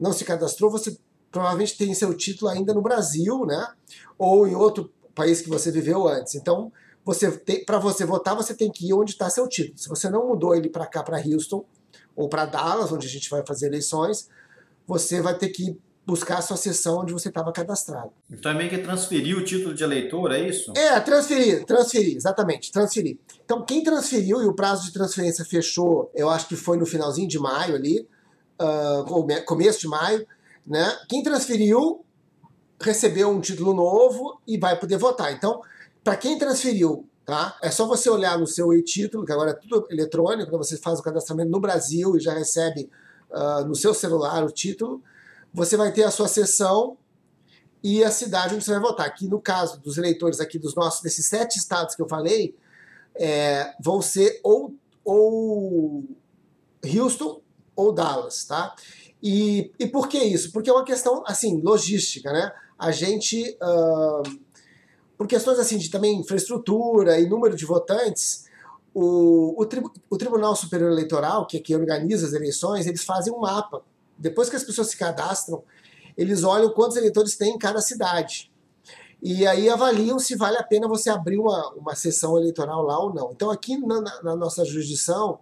não 0.00 0.14
se 0.14 0.24
cadastrou, 0.24 0.70
você 0.70 0.96
provavelmente 1.30 1.76
tem 1.76 1.92
seu 1.92 2.14
título 2.14 2.50
ainda 2.50 2.72
no 2.72 2.80
Brasil, 2.80 3.44
né? 3.44 3.68
Ou 4.18 4.48
em 4.48 4.54
outro 4.54 4.90
país 5.14 5.42
que 5.42 5.50
você 5.50 5.70
viveu 5.70 6.08
antes. 6.08 6.34
Então, 6.34 6.72
você 7.06 7.30
para 7.64 7.78
você 7.78 8.04
votar, 8.04 8.34
você 8.34 8.52
tem 8.52 8.68
que 8.68 8.88
ir 8.88 8.92
onde 8.92 9.12
está 9.12 9.30
seu 9.30 9.48
título. 9.48 9.78
Se 9.78 9.88
você 9.88 10.10
não 10.10 10.26
mudou 10.26 10.56
ele 10.56 10.68
para 10.68 10.84
cá, 10.84 11.04
para 11.04 11.22
Houston 11.24 11.64
ou 12.16 12.28
para 12.28 12.44
Dallas, 12.44 12.90
onde 12.90 13.06
a 13.06 13.10
gente 13.10 13.30
vai 13.30 13.46
fazer 13.46 13.68
eleições, 13.68 14.28
você 14.88 15.22
vai 15.22 15.38
ter 15.38 15.50
que 15.50 15.78
buscar 16.04 16.38
a 16.38 16.42
sua 16.42 16.56
sessão 16.56 16.98
onde 17.00 17.12
você 17.12 17.28
estava 17.28 17.52
cadastrado. 17.52 18.10
Então 18.28 18.50
é 18.50 18.54
meio 18.54 18.68
que 18.68 18.78
transferir 18.78 19.38
o 19.38 19.44
título 19.44 19.72
de 19.72 19.84
eleitor, 19.84 20.32
é 20.32 20.48
isso? 20.48 20.72
É, 20.76 20.98
transferir, 20.98 21.64
transferir, 21.64 22.16
exatamente, 22.16 22.72
transferir. 22.72 23.18
Então 23.44 23.64
quem 23.64 23.84
transferiu 23.84 24.42
e 24.42 24.46
o 24.46 24.52
prazo 24.52 24.86
de 24.86 24.92
transferência 24.92 25.44
fechou, 25.44 26.10
eu 26.12 26.28
acho 26.28 26.48
que 26.48 26.56
foi 26.56 26.76
no 26.76 26.86
finalzinho 26.86 27.28
de 27.28 27.38
maio 27.38 27.76
ali, 27.76 28.08
uh, 28.60 29.44
começo 29.44 29.80
de 29.80 29.86
maio, 29.86 30.26
né? 30.66 30.92
Quem 31.08 31.22
transferiu 31.22 32.04
recebeu 32.80 33.30
um 33.30 33.40
título 33.40 33.72
novo 33.72 34.40
e 34.46 34.58
vai 34.58 34.76
poder 34.78 34.98
votar. 34.98 35.32
Então 35.32 35.60
para 36.06 36.16
quem 36.16 36.38
transferiu, 36.38 37.04
tá? 37.24 37.58
É 37.60 37.68
só 37.68 37.84
você 37.84 38.08
olhar 38.08 38.38
no 38.38 38.46
seu 38.46 38.72
e-título, 38.72 39.26
que 39.26 39.32
agora 39.32 39.50
é 39.50 39.54
tudo 39.54 39.88
eletrônico, 39.90 40.52
né? 40.52 40.56
você 40.56 40.76
faz 40.76 41.00
o 41.00 41.02
cadastramento 41.02 41.50
no 41.50 41.58
Brasil 41.58 42.16
e 42.16 42.20
já 42.20 42.32
recebe 42.32 42.88
uh, 43.28 43.66
no 43.66 43.74
seu 43.74 43.92
celular 43.92 44.44
o 44.44 44.52
título. 44.52 45.02
Você 45.52 45.76
vai 45.76 45.90
ter 45.90 46.04
a 46.04 46.10
sua 46.12 46.28
sessão 46.28 46.96
e 47.82 48.04
a 48.04 48.10
cidade 48.12 48.54
onde 48.54 48.62
você 48.62 48.70
vai 48.70 48.80
votar. 48.80 49.04
Aqui 49.04 49.26
no 49.26 49.40
caso 49.40 49.80
dos 49.80 49.98
eleitores 49.98 50.38
aqui 50.38 50.60
dos 50.60 50.76
nossos, 50.76 51.02
desses 51.02 51.26
sete 51.26 51.58
estados 51.58 51.96
que 51.96 52.02
eu 52.02 52.08
falei, 52.08 52.54
é, 53.16 53.74
vão 53.82 54.00
ser 54.00 54.38
ou, 54.44 54.72
ou 55.04 56.04
Houston, 56.84 57.40
ou 57.74 57.90
Dallas, 57.92 58.44
tá? 58.44 58.76
E, 59.20 59.72
e 59.76 59.88
por 59.88 60.06
que 60.06 60.18
isso? 60.18 60.52
Porque 60.52 60.70
é 60.70 60.72
uma 60.72 60.84
questão, 60.84 61.24
assim, 61.26 61.60
logística, 61.60 62.32
né? 62.32 62.52
A 62.78 62.92
gente, 62.92 63.58
uh, 63.60 64.45
por 65.16 65.26
questões, 65.26 65.58
assim, 65.58 65.78
de 65.78 65.90
também 65.90 66.20
infraestrutura 66.20 67.18
e 67.18 67.28
número 67.28 67.56
de 67.56 67.64
votantes, 67.64 68.46
o, 68.94 69.62
o, 69.62 69.66
o 70.10 70.18
Tribunal 70.18 70.56
Superior 70.56 70.90
Eleitoral, 70.90 71.46
que 71.46 71.56
é 71.56 71.60
quem 71.60 71.76
organiza 71.76 72.26
as 72.26 72.32
eleições, 72.32 72.86
eles 72.86 73.04
fazem 73.04 73.32
um 73.32 73.40
mapa. 73.40 73.82
Depois 74.18 74.48
que 74.48 74.56
as 74.56 74.64
pessoas 74.64 74.88
se 74.88 74.96
cadastram, 74.96 75.62
eles 76.16 76.44
olham 76.44 76.70
quantos 76.70 76.96
eleitores 76.96 77.36
tem 77.36 77.54
em 77.54 77.58
cada 77.58 77.80
cidade. 77.80 78.50
E 79.22 79.46
aí 79.46 79.68
avaliam 79.68 80.18
se 80.18 80.36
vale 80.36 80.56
a 80.56 80.62
pena 80.62 80.88
você 80.88 81.10
abrir 81.10 81.38
uma, 81.38 81.70
uma 81.74 81.94
sessão 81.94 82.38
eleitoral 82.38 82.82
lá 82.82 82.98
ou 82.98 83.12
não. 83.12 83.32
Então, 83.32 83.50
aqui 83.50 83.76
na, 83.76 84.00
na 84.22 84.36
nossa 84.36 84.64
jurisdição, 84.64 85.38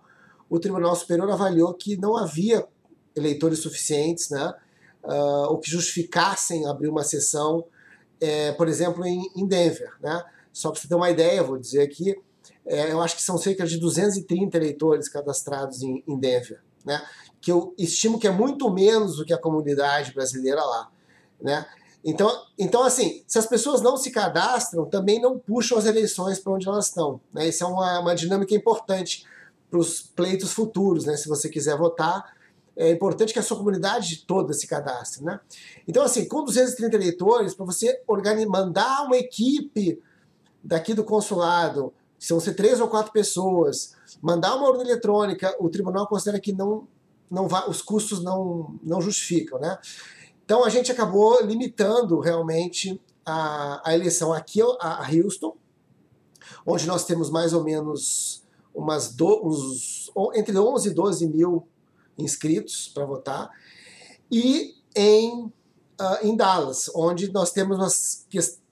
o 0.48 0.58
Tribunal 0.58 0.94
Superior 0.94 1.30
avaliou 1.30 1.74
que 1.74 1.96
não 1.96 2.16
havia 2.16 2.66
eleitores 3.14 3.60
suficientes, 3.60 4.30
né, 4.30 4.54
uh, 5.04 5.50
ou 5.50 5.58
que 5.58 5.70
justificassem 5.70 6.66
abrir 6.66 6.88
uma 6.88 7.04
sessão, 7.04 7.64
é, 8.20 8.52
por 8.52 8.68
exemplo, 8.68 9.04
em, 9.04 9.30
em, 9.36 9.46
Denver. 9.46 9.92
Né? 10.00 10.22
Só 10.52 10.70
para 10.70 10.80
você 10.80 10.88
ter 10.88 10.94
uma 10.94 11.10
ideia, 11.10 11.42
vou 11.42 11.58
dizer 11.58 11.82
aqui, 11.82 12.16
é, 12.66 12.92
eu 12.92 13.00
acho 13.00 13.16
que 13.16 13.22
são 13.22 13.36
cerca 13.36 13.66
de 13.66 13.78
230 13.78 14.56
eleitores 14.56 15.08
cadastrados 15.08 15.82
em, 15.82 16.02
em 16.06 16.18
Denver, 16.18 16.60
né? 16.84 17.02
que 17.40 17.52
eu 17.52 17.74
estimo 17.76 18.18
que 18.18 18.26
é 18.26 18.30
muito 18.30 18.70
menos 18.70 19.16
do 19.16 19.24
que 19.24 19.32
a 19.32 19.38
comunidade 19.38 20.14
brasileira 20.14 20.64
lá. 20.64 20.90
Né? 21.40 21.66
Então, 22.04 22.30
então, 22.58 22.82
assim, 22.82 23.22
se 23.26 23.38
as 23.38 23.46
pessoas 23.46 23.80
não 23.80 23.96
se 23.96 24.10
cadastram, 24.10 24.84
também 24.84 25.20
não 25.20 25.38
puxam 25.38 25.78
as 25.78 25.86
eleições 25.86 26.38
para 26.38 26.52
onde 26.52 26.68
elas 26.68 26.86
estão. 26.86 27.20
Né? 27.32 27.48
Isso 27.48 27.64
é 27.64 27.66
uma, 27.66 28.00
uma 28.00 28.14
dinâmica 28.14 28.54
importante 28.54 29.24
para 29.70 29.78
os 29.78 30.02
pleitos 30.02 30.52
futuros. 30.52 31.06
Né? 31.06 31.16
Se 31.16 31.28
você 31.28 31.48
quiser 31.48 31.76
votar, 31.76 32.33
é 32.76 32.90
importante 32.90 33.32
que 33.32 33.38
a 33.38 33.42
sua 33.42 33.56
comunidade 33.56 34.24
toda 34.26 34.52
se 34.52 34.66
cadastre. 34.66 35.24
Né? 35.24 35.38
Então, 35.86 36.02
assim, 36.02 36.26
com 36.26 36.44
230 36.44 36.96
eleitores, 36.96 37.54
para 37.54 37.64
você 37.64 38.02
mandar 38.48 39.04
uma 39.04 39.16
equipe 39.16 40.00
daqui 40.62 40.94
do 40.94 41.04
consulado, 41.04 41.92
se 42.18 42.32
vão 42.32 42.40
ser 42.40 42.54
três 42.54 42.80
ou 42.80 42.88
quatro 42.88 43.12
pessoas, 43.12 43.94
mandar 44.20 44.56
uma 44.56 44.68
urna 44.68 44.82
eletrônica, 44.82 45.54
o 45.60 45.68
tribunal 45.68 46.06
considera 46.06 46.40
que 46.40 46.52
não, 46.52 46.88
não 47.30 47.46
vai, 47.46 47.68
os 47.68 47.82
custos 47.82 48.22
não, 48.24 48.78
não 48.82 49.00
justificam. 49.00 49.60
Né? 49.60 49.78
Então 50.44 50.64
a 50.64 50.68
gente 50.68 50.90
acabou 50.90 51.42
limitando 51.42 52.18
realmente 52.20 53.00
a, 53.24 53.88
a 53.88 53.94
eleição 53.94 54.32
aqui 54.32 54.60
a, 54.80 55.04
a 55.04 55.08
Houston, 55.10 55.56
onde 56.66 56.86
nós 56.86 57.04
temos 57.04 57.30
mais 57.30 57.52
ou 57.52 57.62
menos 57.62 58.42
umas 58.74 59.14
do, 59.14 59.46
uns, 59.46 60.10
entre 60.34 60.58
11 60.58 60.88
e 60.88 60.94
12 60.94 61.28
mil 61.28 61.68
inscritos 62.18 62.90
para 62.94 63.04
votar, 63.04 63.50
e 64.30 64.74
em, 64.94 65.44
uh, 65.44 65.52
em 66.22 66.36
Dallas, 66.36 66.90
onde 66.94 67.32
nós 67.32 67.52
temos 67.52 67.76
uma 67.78 67.88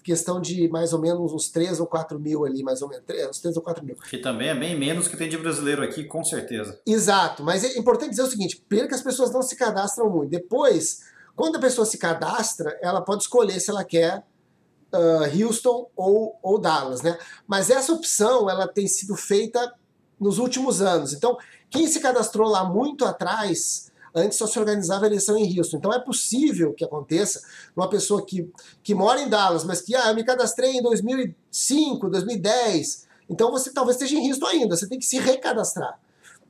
questão 0.03 0.41
de 0.41 0.69
mais 0.69 0.93
ou 0.93 1.01
menos 1.01 1.33
uns 1.33 1.49
3 1.51 1.81
ou 1.81 1.87
4 1.87 2.19
mil 2.19 2.45
ali, 2.45 2.63
mais 2.63 2.83
ou 2.83 2.89
menos, 2.89 3.05
3, 3.07 3.29
uns 3.29 3.41
3 3.41 3.57
ou 3.57 3.63
4 3.63 3.85
mil. 3.85 3.97
Que 4.09 4.19
também 4.19 4.49
é 4.49 4.55
bem 4.55 4.79
menos 4.79 5.09
que 5.09 5.17
tem 5.17 5.29
de 5.29 5.39
brasileiro 5.39 5.83
aqui, 5.83 6.05
com 6.05 6.25
certeza. 6.25 6.81
Exato, 6.87 7.43
mas 7.43 7.65
é 7.65 7.79
importante 7.79 8.11
dizer 8.11 8.23
o 8.23 8.31
seguinte, 8.31 8.63
primeiro 8.69 8.89
que 8.89 8.95
as 8.95 9.03
pessoas 9.03 9.31
não 9.31 9.43
se 9.43 9.57
cadastram 9.57 10.11
muito, 10.11 10.31
depois 10.31 11.01
quando 11.35 11.57
a 11.57 11.61
pessoa 11.61 11.87
se 11.87 11.99
cadastra, 11.99 12.79
ela 12.83 13.01
pode 13.01 13.23
escolher 13.23 13.59
se 13.59 13.71
ela 13.71 13.85
quer 13.85 14.25
uh, 14.93 15.45
Houston 15.45 15.91
ou, 15.97 16.39
ou 16.43 16.59
Dallas, 16.59 17.03
né? 17.03 17.19
Mas 17.47 17.71
essa 17.71 17.93
opção 17.93 18.51
ela 18.51 18.69
tem 18.69 18.87
sido 18.87 19.17
feita 19.17 19.73
nos 20.23 20.38
últimos 20.38 20.81
anos. 20.81 21.12
Então, 21.12 21.37
quem 21.69 21.87
se 21.87 22.00
cadastrou 22.00 22.49
lá 22.49 22.64
muito 22.64 23.05
atrás, 23.05 23.91
antes 24.14 24.38
só 24.38 24.47
se 24.47 24.59
organizava 24.59 25.05
a 25.05 25.09
eleição 25.09 25.37
em 25.37 25.59
Houston. 25.59 25.79
Então 25.79 25.93
é 25.93 25.99
possível 25.99 26.73
que 26.73 26.85
aconteça 26.85 27.43
uma 27.76 27.89
pessoa 27.89 28.25
que, 28.25 28.50
que 28.82 28.95
mora 28.95 29.21
em 29.21 29.28
Dallas, 29.28 29.65
mas 29.65 29.80
que 29.80 29.95
ah, 29.95 30.08
eu 30.08 30.15
me 30.15 30.25
cadastrei 30.25 30.73
em 30.73 30.82
2005, 30.82 32.08
2010. 32.08 33.06
Então 33.28 33.50
você 33.50 33.73
talvez 33.73 33.97
esteja 33.97 34.17
em 34.17 34.28
Houston 34.28 34.47
ainda, 34.47 34.76
você 34.76 34.89
tem 34.89 34.99
que 34.99 35.06
se 35.06 35.19
recadastrar. 35.19 35.99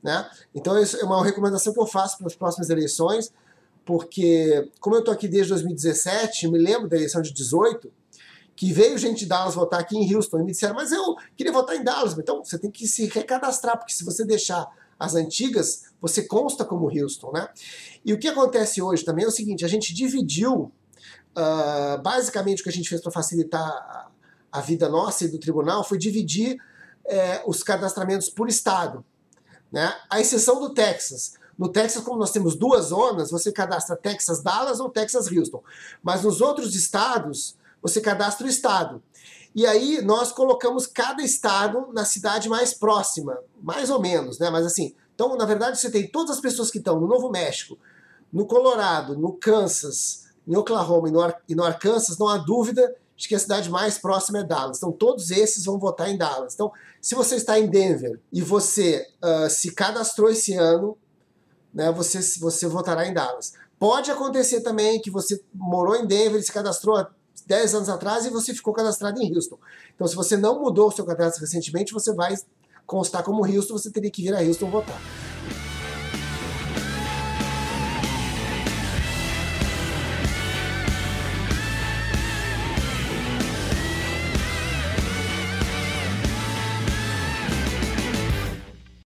Né? 0.01 0.29
Então, 0.53 0.77
isso 0.77 0.97
é 0.97 1.05
uma 1.05 1.23
recomendação 1.23 1.73
que 1.73 1.79
eu 1.79 1.87
faço 1.87 2.17
para 2.17 2.27
as 2.27 2.35
próximas 2.35 2.69
eleições 2.69 3.31
porque, 3.85 4.69
como 4.79 4.95
eu 4.95 4.99
estou 4.99 5.13
aqui 5.13 5.27
desde 5.27 5.49
2017, 5.49 6.47
me 6.47 6.57
lembro 6.57 6.87
da 6.87 6.95
eleição 6.95 7.21
de 7.21 7.33
18, 7.33 7.91
que 8.55 8.71
veio 8.71 8.97
gente 8.97 9.19
de 9.19 9.25
Dallas 9.25 9.55
votar 9.55 9.79
aqui 9.79 9.97
em 9.97 10.15
Houston 10.15 10.39
e 10.39 10.43
me 10.43 10.51
disseram, 10.51 10.75
mas 10.75 10.91
eu 10.91 11.15
queria 11.35 11.51
votar 11.51 11.75
em 11.75 11.83
Dallas. 11.83 12.17
Então 12.17 12.43
você 12.43 12.57
tem 12.57 12.69
que 12.69 12.87
se 12.87 13.07
recadastrar, 13.07 13.77
porque 13.77 13.93
se 13.93 14.03
você 14.03 14.23
deixar 14.23 14.67
as 14.99 15.15
antigas, 15.15 15.85
você 15.99 16.23
consta 16.23 16.63
como 16.63 16.87
Houston, 16.87 17.31
né? 17.31 17.47
E 18.05 18.13
o 18.13 18.19
que 18.19 18.27
acontece 18.27 18.81
hoje 18.81 19.03
também 19.03 19.25
é 19.25 19.27
o 19.27 19.31
seguinte: 19.31 19.65
a 19.65 19.67
gente 19.67 19.93
dividiu, 19.93 20.71
uh, 21.35 22.01
basicamente 22.01 22.61
o 22.61 22.63
que 22.63 22.69
a 22.69 22.73
gente 22.73 22.87
fez 22.87 23.01
para 23.01 23.11
facilitar 23.11 24.11
a, 24.51 24.61
vida 24.61 24.87
nossa 24.87 25.25
e 25.25 25.27
do 25.27 25.39
tribunal 25.39 25.83
foi 25.83 25.97
dividir 25.97 26.57
é, 27.05 27.41
os 27.47 27.63
cadastramentos 27.63 28.29
por 28.29 28.47
estado, 28.47 29.03
né? 29.71 29.93
A 30.09 30.21
exceção 30.21 30.59
do 30.59 30.73
Texas. 30.73 31.33
No 31.57 31.69
Texas, 31.69 32.03
como 32.03 32.17
nós 32.17 32.31
temos 32.31 32.55
duas 32.55 32.85
zonas, 32.85 33.29
você 33.29 33.51
cadastra 33.51 33.95
Texas 33.95 34.41
Dallas 34.41 34.79
ou 34.79 34.89
Texas 34.89 35.27
Houston. 35.31 35.63
Mas 36.01 36.23
nos 36.23 36.39
outros 36.39 36.75
estados, 36.75 37.55
você 37.83 38.01
cadastra 38.01 38.47
o 38.47 38.49
estado. 38.49 39.03
E 39.53 39.67
aí 39.67 40.01
nós 40.01 40.31
colocamos 40.31 40.87
cada 40.87 41.21
estado 41.21 41.89
na 41.93 42.05
cidade 42.05 42.49
mais 42.49 42.73
próxima, 42.73 43.37
mais 43.61 43.91
ou 43.91 44.01
menos, 44.01 44.39
né? 44.39 44.49
Mas 44.49 44.65
assim, 44.65 44.95
então 45.13 45.35
na 45.37 45.45
verdade 45.45 45.79
você 45.79 45.91
tem 45.91 46.07
todas 46.07 46.37
as 46.37 46.41
pessoas 46.41 46.71
que 46.71 46.79
estão 46.79 46.99
no 46.99 47.07
Novo 47.07 47.29
México, 47.29 47.77
no 48.31 48.47
Colorado, 48.47 49.15
no 49.15 49.33
Kansas, 49.33 50.23
em 50.47 50.55
Oklahoma 50.55 51.07
e 51.07 51.11
no, 51.11 51.21
Ar 51.21 51.39
e 51.47 51.53
no 51.53 51.63
Arkansas, 51.63 52.17
não 52.17 52.27
há 52.27 52.37
dúvida 52.37 52.95
de 53.15 53.27
que 53.27 53.35
a 53.35 53.39
cidade 53.39 53.69
mais 53.69 53.99
próxima 53.99 54.39
é 54.39 54.43
Dallas. 54.43 54.77
Então 54.77 54.91
todos 54.91 55.29
esses 55.29 55.65
vão 55.65 55.77
votar 55.77 56.09
em 56.09 56.17
Dallas. 56.17 56.55
Então, 56.55 56.71
se 56.99 57.13
você 57.13 57.35
está 57.35 57.59
em 57.59 57.67
Denver 57.67 58.19
e 58.31 58.41
você 58.41 59.07
uh, 59.23 59.49
se 59.49 59.71
cadastrou 59.71 60.29
esse 60.29 60.55
ano, 60.55 60.97
né, 61.71 61.91
você, 61.91 62.19
você 62.39 62.65
votará 62.65 63.07
em 63.07 63.13
Dallas. 63.13 63.53
Pode 63.77 64.09
acontecer 64.09 64.61
também 64.61 64.99
que 64.99 65.11
você 65.11 65.43
morou 65.53 65.95
em 65.95 66.07
Denver 66.07 66.39
e 66.39 66.43
se 66.43 66.51
cadastrou 66.51 67.05
10 67.45 67.75
anos 67.75 67.89
atrás 67.89 68.25
e 68.25 68.29
você 68.29 68.53
ficou 68.53 68.73
cadastrado 68.73 69.21
em 69.21 69.33
Houston. 69.33 69.57
Então, 69.95 70.07
se 70.07 70.15
você 70.15 70.37
não 70.37 70.59
mudou 70.59 70.87
o 70.87 70.91
seu 70.91 71.05
cadastro 71.05 71.41
recentemente, 71.41 71.93
você 71.93 72.13
vai 72.13 72.35
constar 72.85 73.23
como 73.23 73.45
Houston, 73.45 73.77
você 73.77 73.91
teria 73.91 74.11
que 74.11 74.21
vir 74.21 74.33
a 74.33 74.41
Houston 74.41 74.69
votar. 74.69 74.99